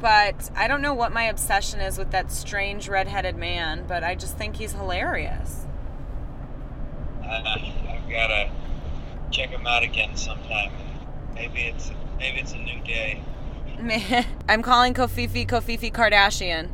[0.00, 4.16] but I don't know what my obsession is with that strange redheaded man, but I
[4.16, 5.64] just think he's hilarious.
[7.22, 7.28] Uh,
[7.88, 8.50] I've gotta
[9.30, 10.72] check him out again sometime.
[11.34, 13.20] Maybe it's maybe it's a new day.
[14.48, 16.68] I'm calling covfefe covfefe Kardashian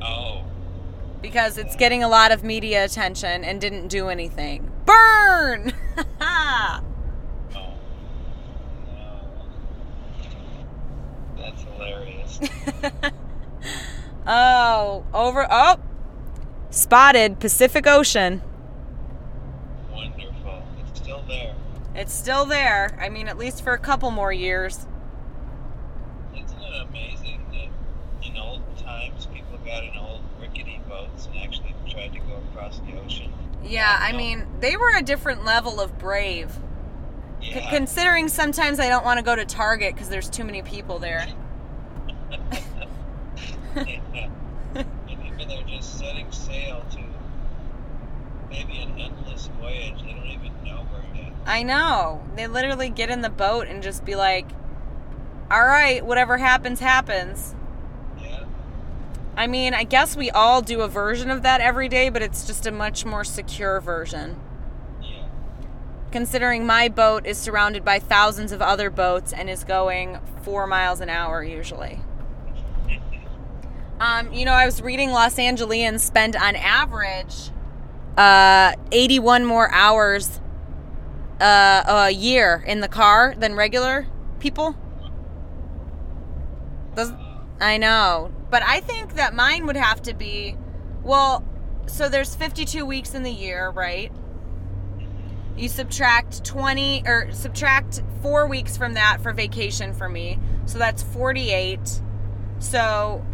[0.00, 0.44] Oh.
[1.20, 4.70] because it's getting a lot of media attention and didn't do anything.
[4.86, 5.72] Burn!
[7.52, 7.74] Oh.
[8.86, 9.20] No.
[11.36, 12.40] That's hilarious.
[14.26, 15.46] oh, over.
[15.50, 15.78] Oh!
[16.70, 18.40] Spotted Pacific Ocean.
[19.92, 20.62] Wonderful.
[20.80, 21.54] It's still there.
[22.00, 22.96] It's still there.
[22.98, 24.86] I mean, at least for a couple more years.
[26.34, 31.74] Isn't it amazing that in old times people got in old rickety boats and actually
[31.90, 33.30] tried to go across the ocean.
[33.62, 36.58] Yeah, I mean, they were a different level of brave.
[37.42, 37.68] C- Yeah.
[37.68, 41.26] considering sometimes I don't want to go to Target because there's too many people there.
[43.76, 44.30] yeah.
[44.74, 44.86] And
[45.26, 47.00] even they're just setting sail to
[48.48, 50.00] maybe an endless voyage.
[50.02, 51.02] They don't even know where.
[51.46, 52.22] I know.
[52.36, 54.46] They literally get in the boat and just be like,
[55.50, 57.54] all right, whatever happens, happens.
[58.20, 58.44] Yeah.
[59.36, 62.46] I mean, I guess we all do a version of that every day, but it's
[62.46, 64.38] just a much more secure version.
[65.02, 65.26] Yeah.
[66.12, 71.00] Considering my boat is surrounded by thousands of other boats and is going four miles
[71.00, 72.00] an hour usually.
[74.00, 77.50] Um, you know, I was reading Los Angeles spend on average
[78.16, 80.39] uh, 81 more hours
[81.40, 84.06] uh, a year in the car than regular
[84.38, 84.76] people.
[86.94, 87.12] Does,
[87.60, 88.32] I know.
[88.50, 90.56] But I think that mine would have to be
[91.02, 91.44] well,
[91.86, 94.12] so there's 52 weeks in the year, right?
[95.56, 100.38] You subtract 20 or subtract 4 weeks from that for vacation for me.
[100.66, 102.02] So that's 48.
[102.58, 103.24] So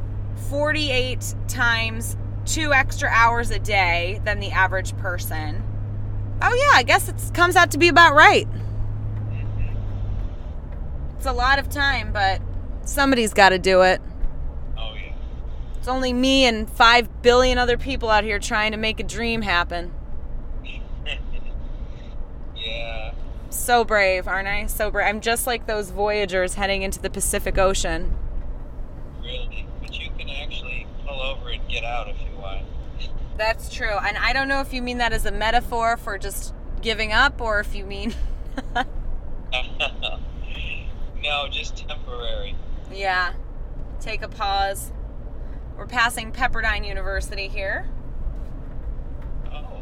[0.48, 2.16] 48 times
[2.46, 5.62] 2 extra hours a day than the average person.
[6.42, 8.46] Oh yeah, I guess it comes out to be about right.
[11.16, 12.40] It's a lot of time, but
[12.84, 14.00] somebody's got to do it.
[14.76, 15.12] Oh yeah.
[15.78, 19.42] It's only me and 5 billion other people out here trying to make a dream
[19.42, 19.92] happen.
[22.56, 23.12] yeah.
[23.48, 24.66] So brave, aren't I?
[24.66, 25.06] So brave.
[25.06, 28.14] I'm just like those voyagers heading into the Pacific Ocean.
[29.22, 29.66] Really.
[29.80, 32.16] But you can actually pull over and get out if.
[33.36, 33.96] That's true.
[33.98, 37.40] And I don't know if you mean that as a metaphor for just giving up
[37.40, 38.14] or if you mean
[41.22, 42.56] no, just temporary.
[42.92, 43.32] yeah.
[44.00, 44.92] Take a pause.
[45.76, 47.88] We're passing Pepperdine University here.
[49.52, 49.80] Oh.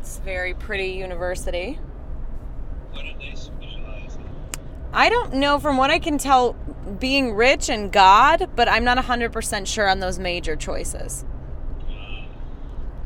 [0.00, 1.78] It's a very pretty university.
[2.92, 4.24] What did they specialize in?
[4.92, 6.54] I don't know from what I can tell
[6.98, 11.24] being rich and God, but I'm not 100% sure on those major choices.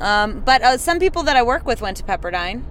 [0.01, 2.65] Um, but uh, some people that I work with went to Pepperdine.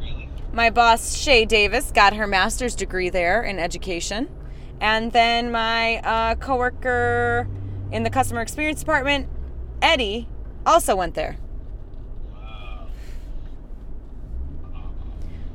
[0.00, 0.28] Really?
[0.52, 4.28] My boss, Shay Davis, got her master's degree there in education.
[4.80, 7.46] And then my uh, coworker
[7.92, 9.28] in the customer experience department,
[9.80, 10.26] Eddie,
[10.64, 11.36] also went there.
[12.32, 12.88] Wow.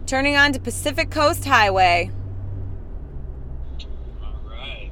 [0.06, 2.12] Turning on to Pacific Coast Highway.
[4.24, 4.92] All right.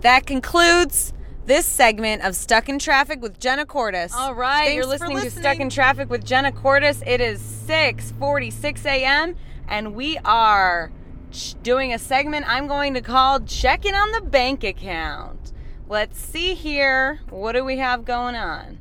[0.00, 1.12] That concludes
[1.46, 4.14] this segment of Stuck in Traffic with Jenna Cordis.
[4.14, 5.30] All right, Thanks you're for listening, to.
[5.30, 7.02] Stuck in Traffic with Jenna Cordis.
[7.06, 9.36] It is 6:46 a.m.
[9.68, 10.90] and we are
[11.62, 15.52] doing a segment I'm going to call Checking on the Bank Account.
[15.88, 17.20] Let's see here.
[17.28, 18.78] What do we have going on?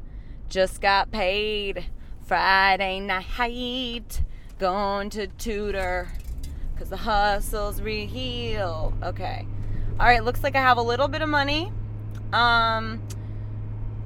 [0.49, 1.85] Just got paid
[2.25, 4.21] Friday night.
[4.59, 6.09] Going to tutor
[6.73, 8.93] because the hustle's real.
[9.03, 9.45] Okay.
[9.99, 11.71] All right, looks like I have a little bit of money.
[12.33, 13.07] Um,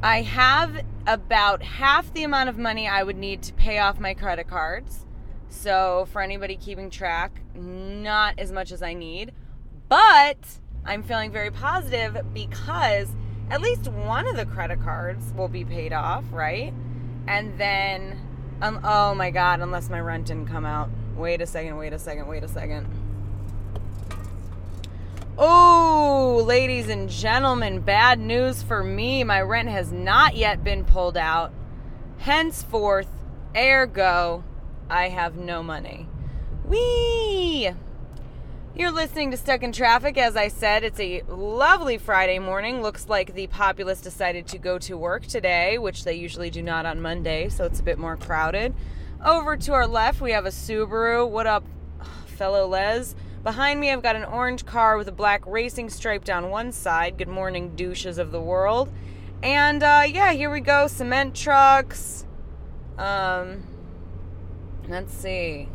[0.03, 4.13] I have about half the amount of money I would need to pay off my
[4.13, 5.05] credit cards.
[5.49, 9.31] So, for anybody keeping track, not as much as I need.
[9.87, 13.07] But I'm feeling very positive because
[13.49, 16.73] at least one of the credit cards will be paid off, right?
[17.27, 18.19] And then,
[18.61, 20.89] um, oh my God, unless my rent didn't come out.
[21.15, 22.87] Wait a second, wait a second, wait a second.
[25.39, 29.23] Oh, ladies and gentlemen, bad news for me.
[29.23, 31.53] My rent has not yet been pulled out.
[32.17, 33.07] Henceforth,
[33.55, 34.43] ergo,
[34.89, 36.09] I have no money.
[36.65, 37.69] Wee!
[38.75, 40.17] You're listening to Stuck in Traffic.
[40.17, 42.81] As I said, it's a lovely Friday morning.
[42.81, 46.87] Looks like the populace decided to go to work today, which they usually do not
[46.87, 48.73] on Monday, so it's a bit more crowded.
[49.23, 51.29] Over to our left, we have a Subaru.
[51.29, 51.63] What up,
[52.25, 53.13] fellow Les?
[53.43, 57.17] Behind me, I've got an orange car with a black racing stripe down one side.
[57.17, 58.91] Good morning, douches of the world.
[59.43, 60.87] And uh, yeah, here we go.
[60.87, 62.25] Cement trucks.
[62.97, 63.63] Um,
[64.89, 65.69] let's see.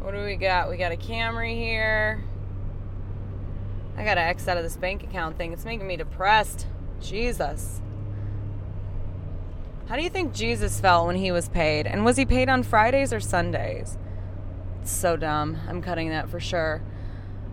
[0.00, 0.70] What do we got?
[0.70, 2.22] We got a Camry here.
[3.96, 5.52] I gotta X out of this bank account thing.
[5.52, 6.66] It's making me depressed.
[7.00, 7.80] Jesus.
[9.88, 11.86] How do you think Jesus felt when he was paid?
[11.86, 13.98] And was he paid on Fridays or Sundays?
[14.86, 15.58] It's so dumb.
[15.68, 16.80] I'm cutting that for sure.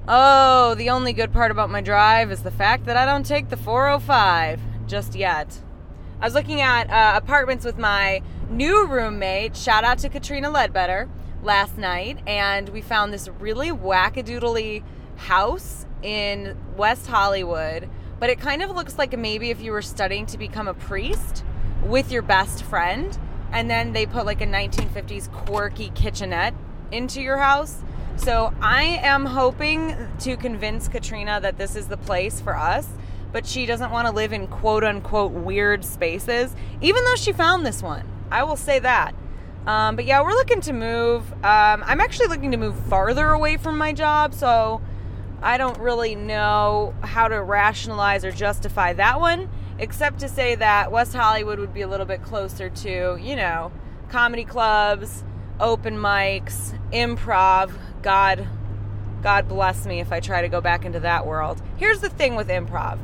[0.08, 3.50] Oh, the only good part about my drive is the fact that I don't take
[3.50, 5.60] the 405 just yet.
[6.22, 9.58] I was looking at uh, apartments with my new roommate.
[9.58, 11.10] Shout out to Katrina Ledbetter
[11.42, 14.84] last night, and we found this really wackadoodly
[15.16, 17.90] house in West Hollywood.
[18.20, 21.44] But it kind of looks like maybe if you were studying to become a priest
[21.84, 23.18] with your best friend,
[23.52, 26.54] and then they put like a 1950s quirky kitchenette
[26.92, 27.82] into your house.
[28.16, 32.88] So I am hoping to convince Katrina that this is the place for us,
[33.32, 37.66] but she doesn't want to live in quote unquote weird spaces, even though she found
[37.66, 38.08] this one.
[38.32, 39.14] I will say that.
[39.66, 41.32] Um, but yeah, we're looking to move.
[41.44, 44.82] Um, I'm actually looking to move farther away from my job, so
[45.42, 50.92] I don't really know how to rationalize or justify that one, except to say that
[50.92, 53.72] West Hollywood would be a little bit closer to, you know,
[54.10, 55.24] comedy clubs,
[55.64, 57.74] open mics, improv.
[58.02, 58.48] God,
[59.24, 61.62] God bless me if I try to go back into that world.
[61.78, 63.00] Here's the thing with improv.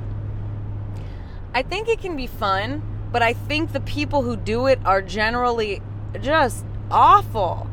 [1.53, 5.01] I think it can be fun, but I think the people who do it are
[5.01, 5.81] generally
[6.21, 7.67] just awful.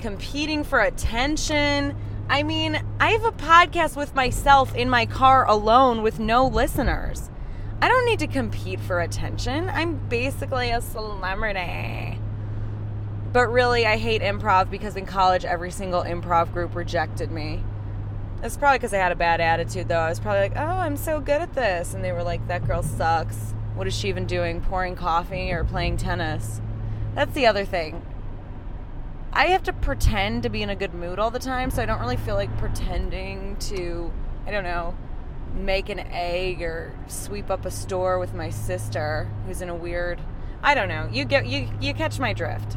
[0.00, 1.96] Competing for attention.
[2.28, 7.30] I mean, I have a podcast with myself in my car alone with no listeners.
[7.80, 9.70] I don't need to compete for attention.
[9.70, 12.18] I'm basically a celebrity.
[13.32, 17.64] But really, I hate improv because in college, every single improv group rejected me.
[18.42, 20.00] It's probably because I had a bad attitude, though.
[20.00, 21.94] I was probably like, oh, I'm so good at this.
[21.94, 23.54] And they were like, that girl sucks.
[23.74, 24.60] What is she even doing?
[24.60, 26.60] Pouring coffee or playing tennis?
[27.14, 28.04] That's the other thing.
[29.32, 31.86] I have to pretend to be in a good mood all the time, so I
[31.86, 34.12] don't really feel like pretending to,
[34.46, 34.94] I don't know,
[35.54, 40.20] make an egg or sweep up a store with my sister who's in a weird
[40.62, 41.08] I don't know.
[41.10, 42.76] You get you you catch my drift.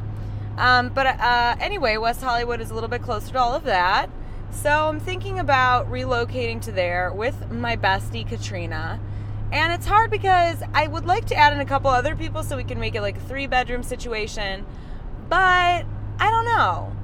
[0.57, 4.09] Um, but uh, anyway, West Hollywood is a little bit closer to all of that.
[4.51, 8.99] So I'm thinking about relocating to there with my bestie Katrina.
[9.51, 12.57] And it's hard because I would like to add in a couple other people so
[12.57, 14.65] we can make it like a three bedroom situation.
[15.29, 15.85] But
[16.19, 16.95] I don't know.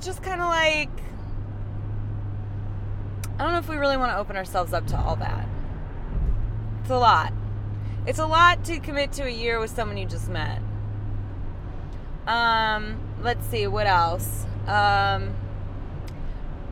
[0.00, 0.90] Just kind of like
[3.38, 5.48] I don't know if we really want to open ourselves up to all that.
[6.80, 7.32] It's a lot.
[8.04, 10.60] It's a lot to commit to a year with someone you just met.
[12.26, 12.57] Um,
[13.22, 14.44] let's see what else.
[14.66, 15.34] Um,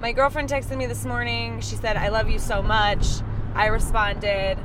[0.00, 1.60] my girlfriend texted me this morning.
[1.60, 3.06] She said, "I love you so much."
[3.54, 4.58] I responded,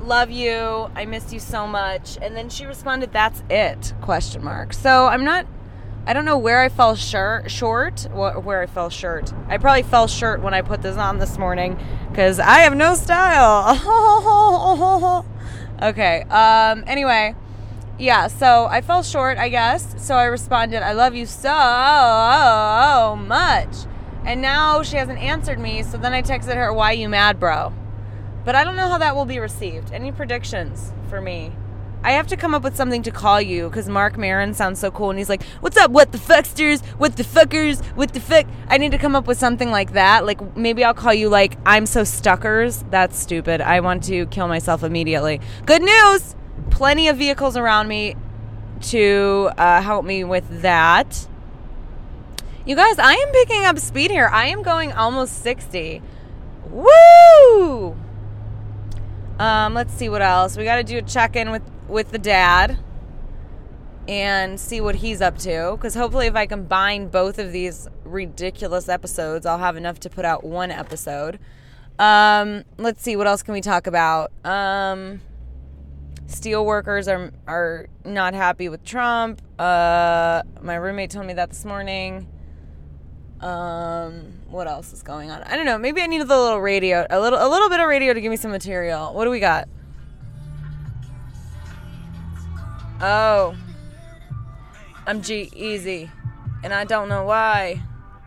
[0.00, 0.90] "Love you.
[0.94, 4.72] I miss you so much." And then she responded, "That's it?" question mark.
[4.72, 5.46] So, I'm not
[6.08, 9.32] I don't know where I fell short, short, where I fell short.
[9.48, 11.76] I probably fell short when I put this on this morning
[12.10, 13.74] because I have no style.
[15.82, 16.22] okay.
[16.30, 16.84] Um.
[16.86, 17.34] Anyway,
[17.98, 18.26] yeah.
[18.28, 19.94] So I fell short, I guess.
[19.98, 23.74] So I responded, "I love you so much,"
[24.24, 25.82] and now she hasn't answered me.
[25.82, 27.72] So then I texted her, "Why you mad, bro?"
[28.44, 29.92] But I don't know how that will be received.
[29.92, 31.52] Any predictions for me?
[32.04, 34.92] I have to come up with something to call you because Mark Maron sounds so
[34.92, 36.84] cool and he's like, What's up, what the fucksters?
[36.98, 37.84] What the fuckers?
[37.96, 38.46] What the fuck?
[38.68, 40.24] I need to come up with something like that.
[40.24, 42.88] Like, maybe I'll call you, like, I'm so stuckers.
[42.92, 43.60] That's stupid.
[43.60, 45.40] I want to kill myself immediately.
[45.64, 46.36] Good news!
[46.76, 48.16] Plenty of vehicles around me
[48.82, 51.26] to uh, help me with that.
[52.66, 54.28] You guys, I am picking up speed here.
[54.30, 56.02] I am going almost 60.
[56.68, 57.96] Woo!
[59.38, 60.58] Um, let's see what else.
[60.58, 62.78] We got to do a check in with with the dad
[64.06, 65.72] and see what he's up to.
[65.76, 70.26] Because hopefully, if I combine both of these ridiculous episodes, I'll have enough to put
[70.26, 71.38] out one episode.
[71.98, 74.30] Um, let's see, what else can we talk about?
[74.44, 75.22] Um,
[76.26, 79.40] steel workers are are not happy with Trump.
[79.58, 82.28] Uh, my roommate told me that this morning.
[83.40, 85.42] Um, what else is going on?
[85.42, 85.76] I don't know.
[85.78, 88.30] Maybe I need a little radio, a little a little bit of radio to give
[88.30, 89.12] me some material.
[89.12, 89.68] What do we got?
[93.00, 93.54] Oh.
[95.06, 96.10] I'm G-Eazy.
[96.64, 97.80] And I don't know why.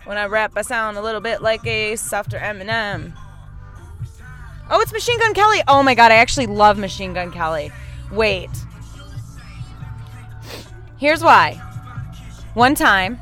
[0.05, 3.13] When I rap, I sound a little bit like a softer Eminem.
[4.69, 5.61] Oh, it's Machine Gun Kelly.
[5.67, 7.71] Oh my god, I actually love Machine Gun Kelly.
[8.11, 8.49] Wait.
[10.97, 11.53] Here's why.
[12.55, 13.19] One time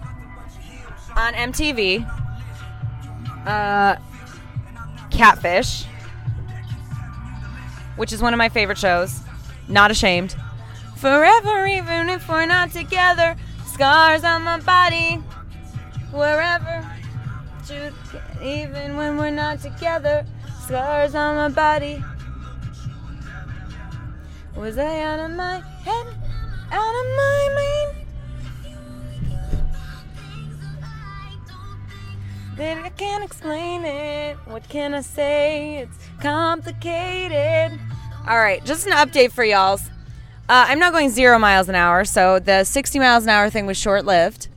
[1.16, 2.06] on MTV,
[3.46, 3.98] uh,
[5.10, 5.86] Catfish,
[7.98, 9.20] which is one of my favorite shows.
[9.68, 10.36] Not ashamed.
[10.98, 13.36] Forever, even if we're not together.
[13.66, 15.16] Scars on my body.
[16.12, 16.90] Wherever.
[18.42, 20.26] Even when we're not together.
[20.64, 22.04] Scars on my body.
[24.58, 26.08] Was I out of my head?
[26.72, 28.08] Out of my mind?
[32.58, 34.36] Then I can't explain it.
[34.46, 35.76] What can I say?
[35.76, 37.80] It's complicated.
[38.28, 39.80] All right, just an update for y'all.
[40.50, 43.68] Uh, I'm not going zero miles an hour, so the 60 miles an hour thing
[43.68, 44.48] was short lived.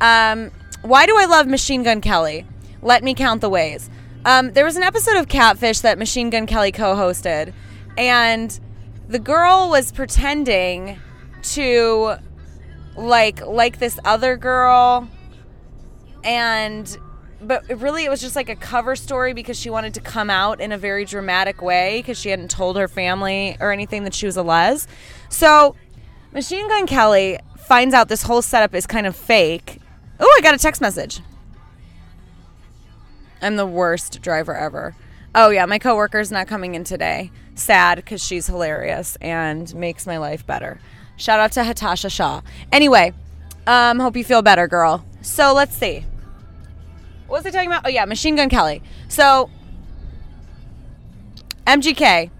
[0.00, 0.50] Um,
[0.82, 2.46] why do I love Machine Gun Kelly?
[2.82, 3.90] Let me count the ways.
[4.24, 7.52] Um, there was an episode of Catfish that Machine Gun Kelly co hosted,
[7.96, 8.58] and
[9.08, 10.98] the girl was pretending
[11.42, 12.16] to
[12.96, 15.08] like like this other girl
[16.24, 16.98] and
[17.40, 20.60] but really it was just like a cover story because she wanted to come out
[20.60, 24.26] in a very dramatic way because she hadn't told her family or anything that she
[24.26, 24.86] was a les.
[25.28, 25.76] So
[26.32, 29.78] machine gun kelly finds out this whole setup is kind of fake.
[30.18, 31.20] Oh i got a text message.
[33.42, 34.96] I'm the worst driver ever.
[35.34, 40.18] Oh yeah my coworker's not coming in today sad because she's hilarious and makes my
[40.18, 40.78] life better
[41.16, 42.40] shout out to hatasha shaw
[42.70, 43.12] anyway
[43.66, 46.04] um hope you feel better girl so let's see
[47.26, 47.82] what was I talking about?
[47.84, 48.82] Oh yeah, Machine Gun Kelly.
[49.08, 49.50] So
[51.66, 52.30] MGK,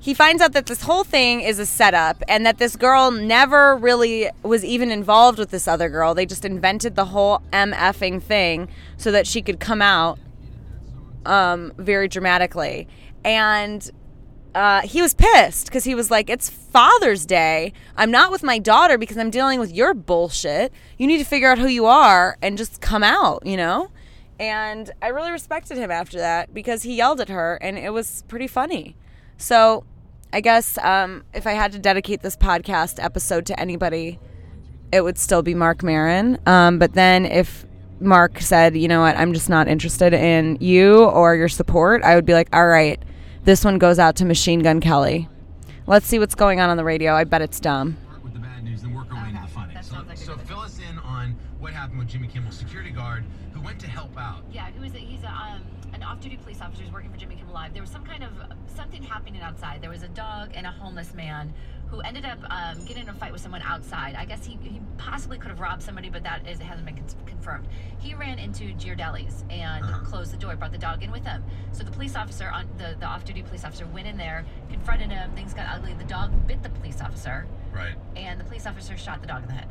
[0.00, 3.76] he finds out that this whole thing is a setup and that this girl never
[3.76, 6.14] really was even involved with this other girl.
[6.14, 10.18] They just invented the whole MFing thing so that she could come out
[11.26, 12.88] um, very dramatically.
[13.24, 13.88] And
[14.54, 17.72] uh, he was pissed because he was like, It's Father's Day.
[17.96, 20.72] I'm not with my daughter because I'm dealing with your bullshit.
[20.98, 23.90] You need to figure out who you are and just come out, you know?
[24.38, 28.24] And I really respected him after that because he yelled at her and it was
[28.28, 28.96] pretty funny.
[29.36, 29.84] So
[30.32, 34.18] I guess um, if I had to dedicate this podcast episode to anybody,
[34.90, 36.38] it would still be Mark Maron.
[36.46, 37.66] Um, but then if
[38.00, 42.14] Mark said, you know what, I'm just not interested in you or your support, I
[42.14, 43.02] would be like, all right,
[43.44, 45.28] this one goes out to Machine Gun Kelly.
[45.86, 47.14] Let's see what's going on on the radio.
[47.14, 47.96] I bet it's dumb.
[48.22, 49.74] With the bad news, then work our way into the funny.
[49.74, 53.24] So, sounds like so fill us in on what happened with Jimmy Kimmel's security guard
[53.52, 54.42] who went to help out.
[54.52, 55.02] Yeah, who is was.
[55.02, 55.62] A, he's a, um,
[55.92, 57.72] an off-duty police officer who's working for Jimmy Kimmel Live.
[57.72, 58.30] There was some kind of
[58.74, 59.82] something happening outside.
[59.82, 61.52] There was a dog and a homeless man
[61.92, 64.14] who ended up um, getting in a fight with someone outside.
[64.14, 67.04] I guess he, he possibly could have robbed somebody, but that is hasn't been con-
[67.26, 67.68] confirmed.
[68.00, 69.98] He ran into Ghirardelli's and Uh-huh.
[70.06, 71.44] closed the door, brought the dog in with him.
[71.72, 75.30] So the police officer, on the, the off-duty police officer, went in there, confronted him.
[75.32, 75.92] Things got ugly.
[75.92, 77.94] The dog bit the police officer, Right.
[78.16, 79.68] and the police officer shot the dog in the head.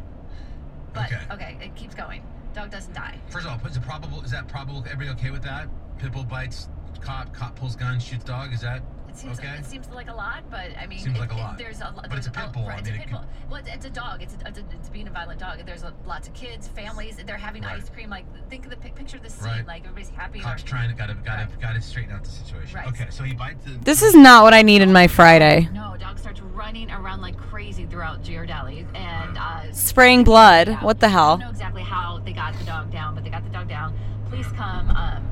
[0.94, 1.22] But Okay.
[1.32, 2.22] okay, it keeps going.
[2.54, 3.18] Dog doesn't die.
[3.30, 4.22] First of all, is it probable?
[4.22, 4.84] Is that probable?
[4.86, 5.68] Everybody okay with that?
[5.98, 6.70] Pitbull bites
[7.00, 8.54] cop, cop pulls gun, shoots dog.
[8.54, 9.56] Is that It seems, okay?
[9.60, 11.86] it seems like a lot, but I mean, Seems it- like a it- There's a
[11.96, 12.08] lot.
[12.10, 13.26] But it's a pit bull, right, I it's a mean, it pit bull.
[13.50, 14.22] Well, it's, it's a dog.
[14.22, 15.60] It's, a, it's, a, it's being a violent dog.
[15.66, 17.18] There's a, lots of kids, families.
[17.26, 17.76] They're having Right.
[17.82, 18.10] ice cream.
[18.10, 19.48] Like think of the picture of the scene.
[19.52, 19.68] Right.
[19.68, 20.40] Like everybody's happy.
[20.40, 21.62] Cops or- trying to gotta gotta Right.
[21.62, 22.76] gotta straighten out the situation.
[22.78, 22.88] Right.
[22.88, 23.72] Okay, so he bites the.
[23.84, 25.68] This is not what I need in my Friday.
[25.74, 30.70] No, dog starts running around like crazy throughout Ghirardelli, and uh, Spraying blood.
[30.70, 30.84] Yeah.
[30.84, 31.38] What the I hell?
[31.38, 33.94] don't know exactly how they got the dog down, but they got the dog down.
[34.30, 35.28] Police come, um,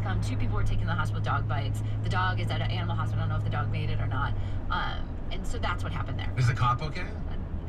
[0.00, 0.20] come.
[0.20, 1.82] Two people were taken to the hospital with dog bites.
[2.02, 3.24] The dog is at an animal hospital.
[3.24, 4.32] I don't know if the dog made it or not.
[4.70, 6.30] Um, and so that's what happened there.
[6.36, 7.04] Is the cop okay?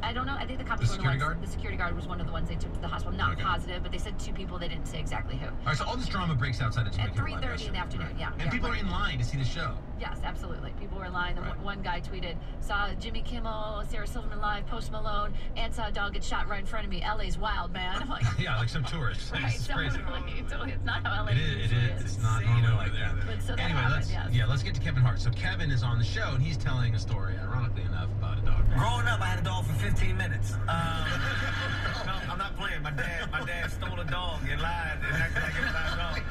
[0.03, 0.35] I don't know.
[0.37, 1.23] I think the cop The was one of the security ones.
[1.23, 1.41] guard?
[1.41, 3.17] The security guard was one of the ones they took to the hospital.
[3.17, 3.41] Not Okay.
[3.43, 4.59] positive, but they said two people.
[4.59, 5.47] They didn't say exactly who.
[5.47, 8.07] All right, so all this drama breaks outside of Jimmy At 3:30 in the afternoon,
[8.07, 8.19] Right.
[8.19, 9.73] yeah, And yeah, people are in line to see the show.
[9.99, 10.71] Yes, absolutely.
[10.79, 11.35] People were lying.
[11.35, 11.55] The Right.
[11.57, 15.91] one, one guy tweeted, "Saw Jimmy Kimmel, Sarah Silverman live, Post Malone, and saw a
[15.91, 17.01] dog get shot right in front of me.
[17.01, 19.31] LA's wild, man." I'm like, Yeah, like some tourists.
[19.31, 19.97] right, It's crazy.
[19.99, 20.71] totally, totally.
[20.73, 21.49] It's not how LA It is.
[21.49, 22.01] It usually is.
[22.03, 23.15] It's not You know, like that.
[23.25, 24.29] But so that anyway, happened, let's yes.
[24.33, 25.21] yeah, let's get to Kevin Hart.
[25.21, 28.41] So Kevin is on the show and he's telling a story, ironically enough, about a
[28.41, 28.69] dog.
[28.75, 30.53] Growing up, I had a dog for 15 minutes.
[30.53, 30.59] Um,
[32.05, 32.81] no, I'm not playing.
[32.81, 35.97] My dad, my dad stole a dog and lied and acted like it was our
[35.97, 36.21] dog.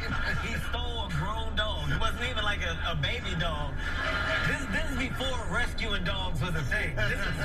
[0.44, 1.10] He stole a
[1.57, 1.90] dog.
[1.90, 3.72] It wasn't even like a, a baby dog.
[4.46, 6.94] This, this is before rescuing dogs was a thing.
[6.96, 7.36] This is,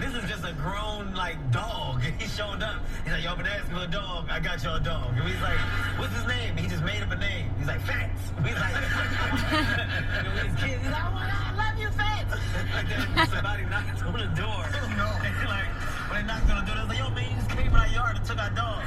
[0.00, 2.02] this is just a grown like dog.
[2.18, 2.82] He showed up.
[3.04, 4.28] He's like, y'all been asking for a dog.
[4.28, 5.16] I got y'all a dog.
[5.16, 5.58] And he's like,
[5.98, 6.56] what's his name?
[6.56, 7.50] He just made up a name.
[7.58, 8.32] He's like, Fats.
[8.44, 8.74] He's like,
[10.44, 12.34] his kids, he's like, oh my God, I love you, Fats.
[12.74, 14.64] And then somebody knocked on the door.
[14.78, 15.06] Oh, no.
[15.26, 15.68] And like,
[16.10, 17.76] when they knocked on the door, they was like, yo, man, you just came in
[17.76, 18.82] our yard and took our dog.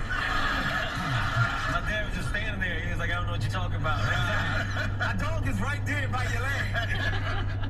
[1.92, 2.80] My dad was just standing there.
[2.80, 4.00] He was like, I don't know what you're talking about.
[5.02, 6.58] Our dog is right there by your leg.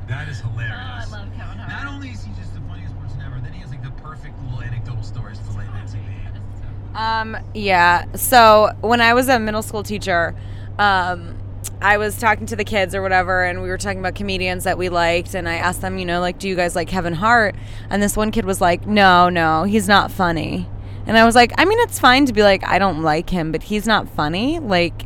[0.08, 0.76] That is hilarious.
[0.76, 1.86] Oh, I love Kevin Hart.
[1.86, 4.38] Not only is he just the funniest person ever, then he has like the perfect
[4.44, 6.96] little anecdotal stories for late night TV.
[6.96, 8.06] Um, yeah.
[8.16, 10.36] So when I was a middle school teacher,
[10.78, 11.38] um,
[11.82, 14.78] I was talking to the kids or whatever, and we were talking about comedians that
[14.78, 17.56] we liked, and I asked them, you know, like, do you guys like Kevin Hart?
[17.90, 20.68] And this one kid was like, no, no, he's not funny.
[21.06, 23.52] And I was like, I mean, it's fine to be like, I don't like him,
[23.52, 24.60] but he's not funny.
[24.60, 25.06] Like,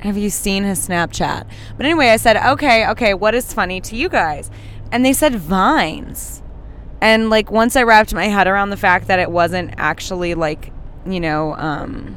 [0.00, 1.46] have you seen his Snapchat?
[1.76, 4.50] But anyway, I said, okay, okay, what is funny to you guys?
[4.92, 6.42] And they said vines.
[7.00, 10.72] And like once I wrapped my head around the fact that it wasn't actually like,
[11.06, 12.14] you know, um,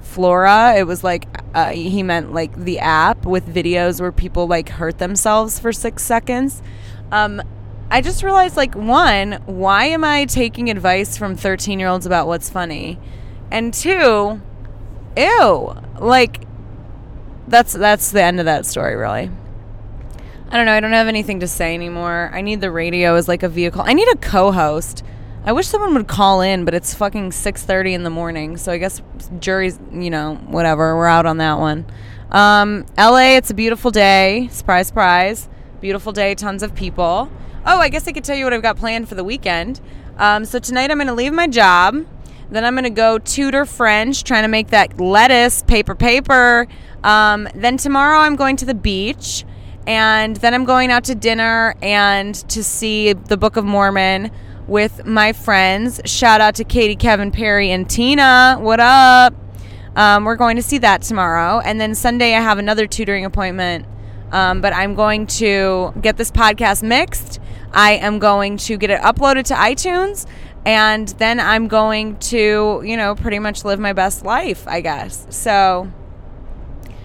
[0.00, 4.68] Flora, it was like uh, he meant like the app with videos where people like
[4.68, 6.62] hurt themselves for six seconds.
[7.12, 7.42] Um,
[7.90, 12.26] I just realized like one, why am I taking advice from 13 year olds about
[12.26, 12.98] what's funny?
[13.50, 14.40] And two,
[15.16, 16.44] ew, like
[17.48, 19.30] that's that's the end of that story really.
[20.48, 20.72] I don't know.
[20.72, 22.30] I don't have anything to say anymore.
[22.32, 23.82] I need the radio as like a vehicle.
[23.84, 25.02] I need a co-host
[25.46, 28.56] I wish someone would call in, but it's fucking 6:30 in the morning.
[28.56, 29.00] So I guess
[29.38, 30.96] jury's, you know, whatever.
[30.96, 31.86] We're out on that one.
[32.32, 34.48] Um, LA, it's a beautiful day.
[34.50, 35.48] Surprise, surprise.
[35.80, 37.30] Beautiful day, tons of people.
[37.68, 39.80] Oh, I guess I could tell you what I've got planned for the weekend.
[40.18, 42.06] Um, so tonight I'm going to leave my job.
[42.48, 46.68] Then I'm going to go tutor French, trying to make that lettuce, paper, paper.
[47.02, 49.44] Um, then tomorrow I'm going to the beach.
[49.84, 54.30] And then I'm going out to dinner and to see the Book of Mormon
[54.68, 56.00] with my friends.
[56.04, 58.58] Shout out to Katie, Kevin, Perry, and Tina.
[58.60, 59.34] What up?
[59.96, 61.58] Um, we're going to see that tomorrow.
[61.58, 63.86] And then Sunday, I have another tutoring appointment.
[64.30, 67.40] Um, but I'm going to get this podcast mixed.
[67.72, 70.26] I am going to get it uploaded to iTunes.
[70.64, 75.26] And then I'm going to, you know, pretty much live my best life, I guess.
[75.30, 75.90] So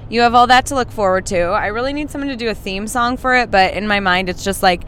[0.09, 1.39] you have all that to look forward to.
[1.39, 4.29] I really need someone to do a theme song for it, but in my mind,
[4.29, 4.83] it's just like,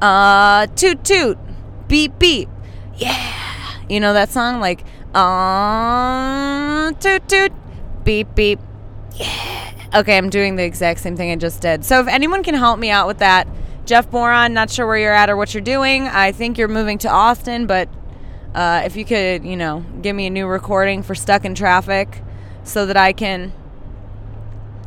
[0.00, 1.36] uh, toot toot,
[1.88, 2.48] beep beep,
[2.96, 3.72] yeah.
[3.88, 4.60] You know that song?
[4.60, 7.52] Like, uh, toot toot,
[8.04, 8.60] beep beep,
[9.16, 9.72] yeah.
[9.94, 11.84] Okay, I'm doing the exact same thing I just did.
[11.84, 13.48] So if anyone can help me out with that,
[13.90, 16.06] Jeff Boron, not sure where you're at or what you're doing.
[16.06, 17.88] I think you're moving to Austin, but
[18.54, 22.22] uh, if you could, you know, give me a new recording for Stuck in Traffic
[22.62, 23.52] so that I can,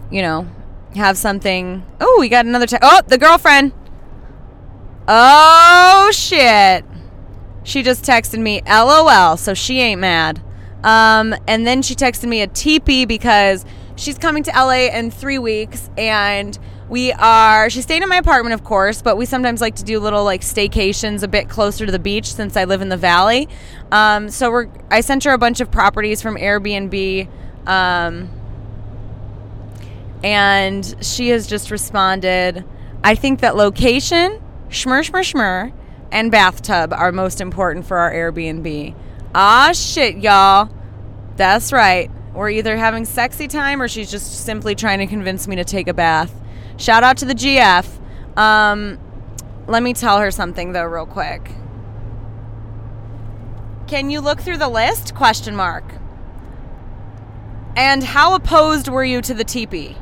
[0.09, 0.47] you know,
[0.95, 1.85] have something.
[1.99, 2.65] Oh, we got another.
[2.65, 3.73] Te- oh, the girlfriend.
[5.05, 6.85] Oh, shit.
[7.65, 10.41] She just texted me LOL, so she ain't mad.
[10.81, 13.65] Um, and then she texted me a TP because
[13.97, 16.57] she's coming to LA in three weeks and
[16.89, 19.99] we are she's staying in my apartment of course but we sometimes like to do
[19.99, 23.47] little like staycations a bit closer to the beach since i live in the valley.
[23.91, 27.27] Um, so we're i sent her a bunch of properties from airbnb
[27.67, 28.29] um,
[30.23, 32.63] and she has just responded
[33.03, 35.73] i think that location schmur schmur schmur
[36.13, 38.95] and bathtub are most important for our airbnb.
[39.35, 40.69] Ah shit y'all.
[41.35, 42.09] That's right.
[42.33, 45.87] We're either having sexy time or she's just simply trying to convince me to take
[45.87, 46.31] a bath
[46.77, 47.87] Shout out to the GF.
[48.37, 48.99] Um,
[49.67, 51.51] let me tell her something though, real quick.
[53.87, 55.13] Can you look through the list?
[55.13, 55.83] Question mark.
[57.75, 59.97] And how opposed were you to the teepee?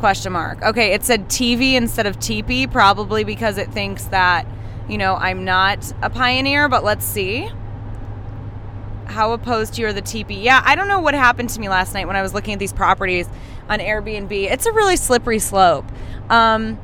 [0.00, 0.62] Question mark.
[0.62, 4.46] Okay, it said TV instead of teepee, probably because it thinks that,
[4.88, 7.50] you know, I'm not a pioneer, but let's see.
[9.06, 10.36] How opposed you are the teepee?
[10.36, 12.60] Yeah, I don't know what happened to me last night when I was looking at
[12.60, 13.28] these properties
[13.68, 14.32] on Airbnb.
[14.32, 15.84] It's a really slippery slope.
[16.30, 16.78] Um,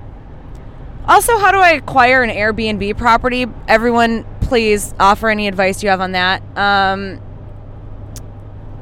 [1.06, 3.46] also, how do I acquire an Airbnb property?
[3.68, 6.42] Everyone, please offer any advice you have on that.
[6.56, 7.20] Um,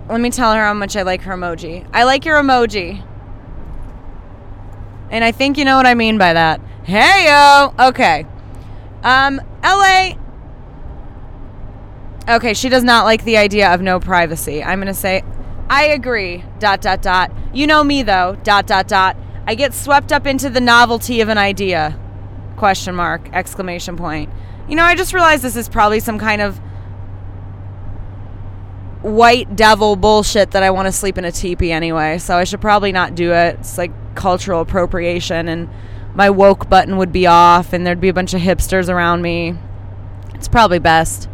[0.09, 1.89] let me tell her how much I like her emoji.
[1.93, 3.05] I like your emoji.
[5.11, 6.61] And I think you know what I mean by that.
[6.85, 7.75] Hey yo.
[7.89, 8.27] Okay.
[9.03, 10.13] Um, LA.
[12.29, 14.63] Okay, she does not like the idea of no privacy.
[14.63, 15.23] I'm gonna say
[15.73, 16.45] I agree.
[16.59, 17.33] Dot dot dot.
[17.55, 18.37] You know me though.
[18.45, 19.17] Dot dot dot.
[19.47, 21.99] I get swept up into the novelty of an idea.
[22.59, 23.27] Question mark.
[23.33, 24.29] Exclamation point.
[24.69, 26.59] You know, I just realized this is probably some kind of
[29.01, 32.19] white devil bullshit that I want to sleep in a teepee anyway.
[32.19, 33.57] So I should probably not do it.
[33.61, 35.71] It's like cultural appropriation and
[36.15, 39.55] my woke button would be off and there'd be a bunch of hipsters around me.
[40.35, 41.31] It's probably best.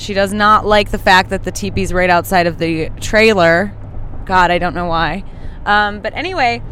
[0.00, 3.74] She does not like the fact that the teepee's right outside of the trailer.
[4.24, 5.24] God, I don't know why.
[5.66, 6.62] Um, but anyway,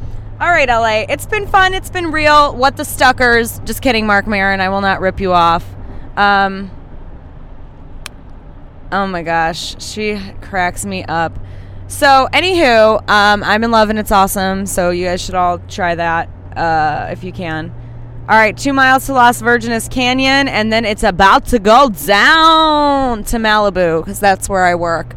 [0.41, 1.05] all right, LA.
[1.11, 1.75] It's been fun.
[1.75, 2.57] It's been real.
[2.57, 3.63] What the Stuckers.
[3.67, 4.63] Just kidding, Mark Maron.
[4.63, 5.67] I will not rip you off.
[6.17, 6.71] Um,
[8.91, 9.77] oh my gosh.
[9.79, 11.39] She cracks me up.
[11.87, 14.65] So, anywho, um, I'm in love and it's awesome.
[14.65, 17.75] So, you guys should all try that uh, if you can.
[18.29, 23.25] All right, two miles to Las Virgenes Canyon, and then it's about to go down
[23.25, 25.15] to Malibu because that's where I work.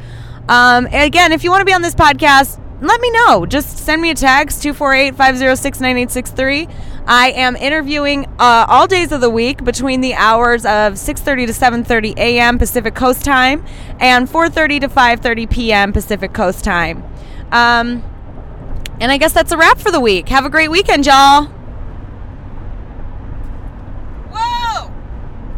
[0.47, 3.45] Um, again, if you want to be on this podcast, let me know.
[3.45, 6.69] Just send me a text 248 506 9863.
[7.05, 11.53] I am interviewing uh, all days of the week between the hours of 6:30 to
[11.53, 12.57] 7:30 a.m.
[12.57, 13.65] Pacific Coast time
[13.99, 15.91] and 4:30 to 5:30 p.m.
[15.91, 17.03] Pacific Coast time.
[17.51, 18.03] Um,
[19.01, 20.29] and I guess that's a wrap for the week.
[20.29, 21.49] Have a great weekend, y'all.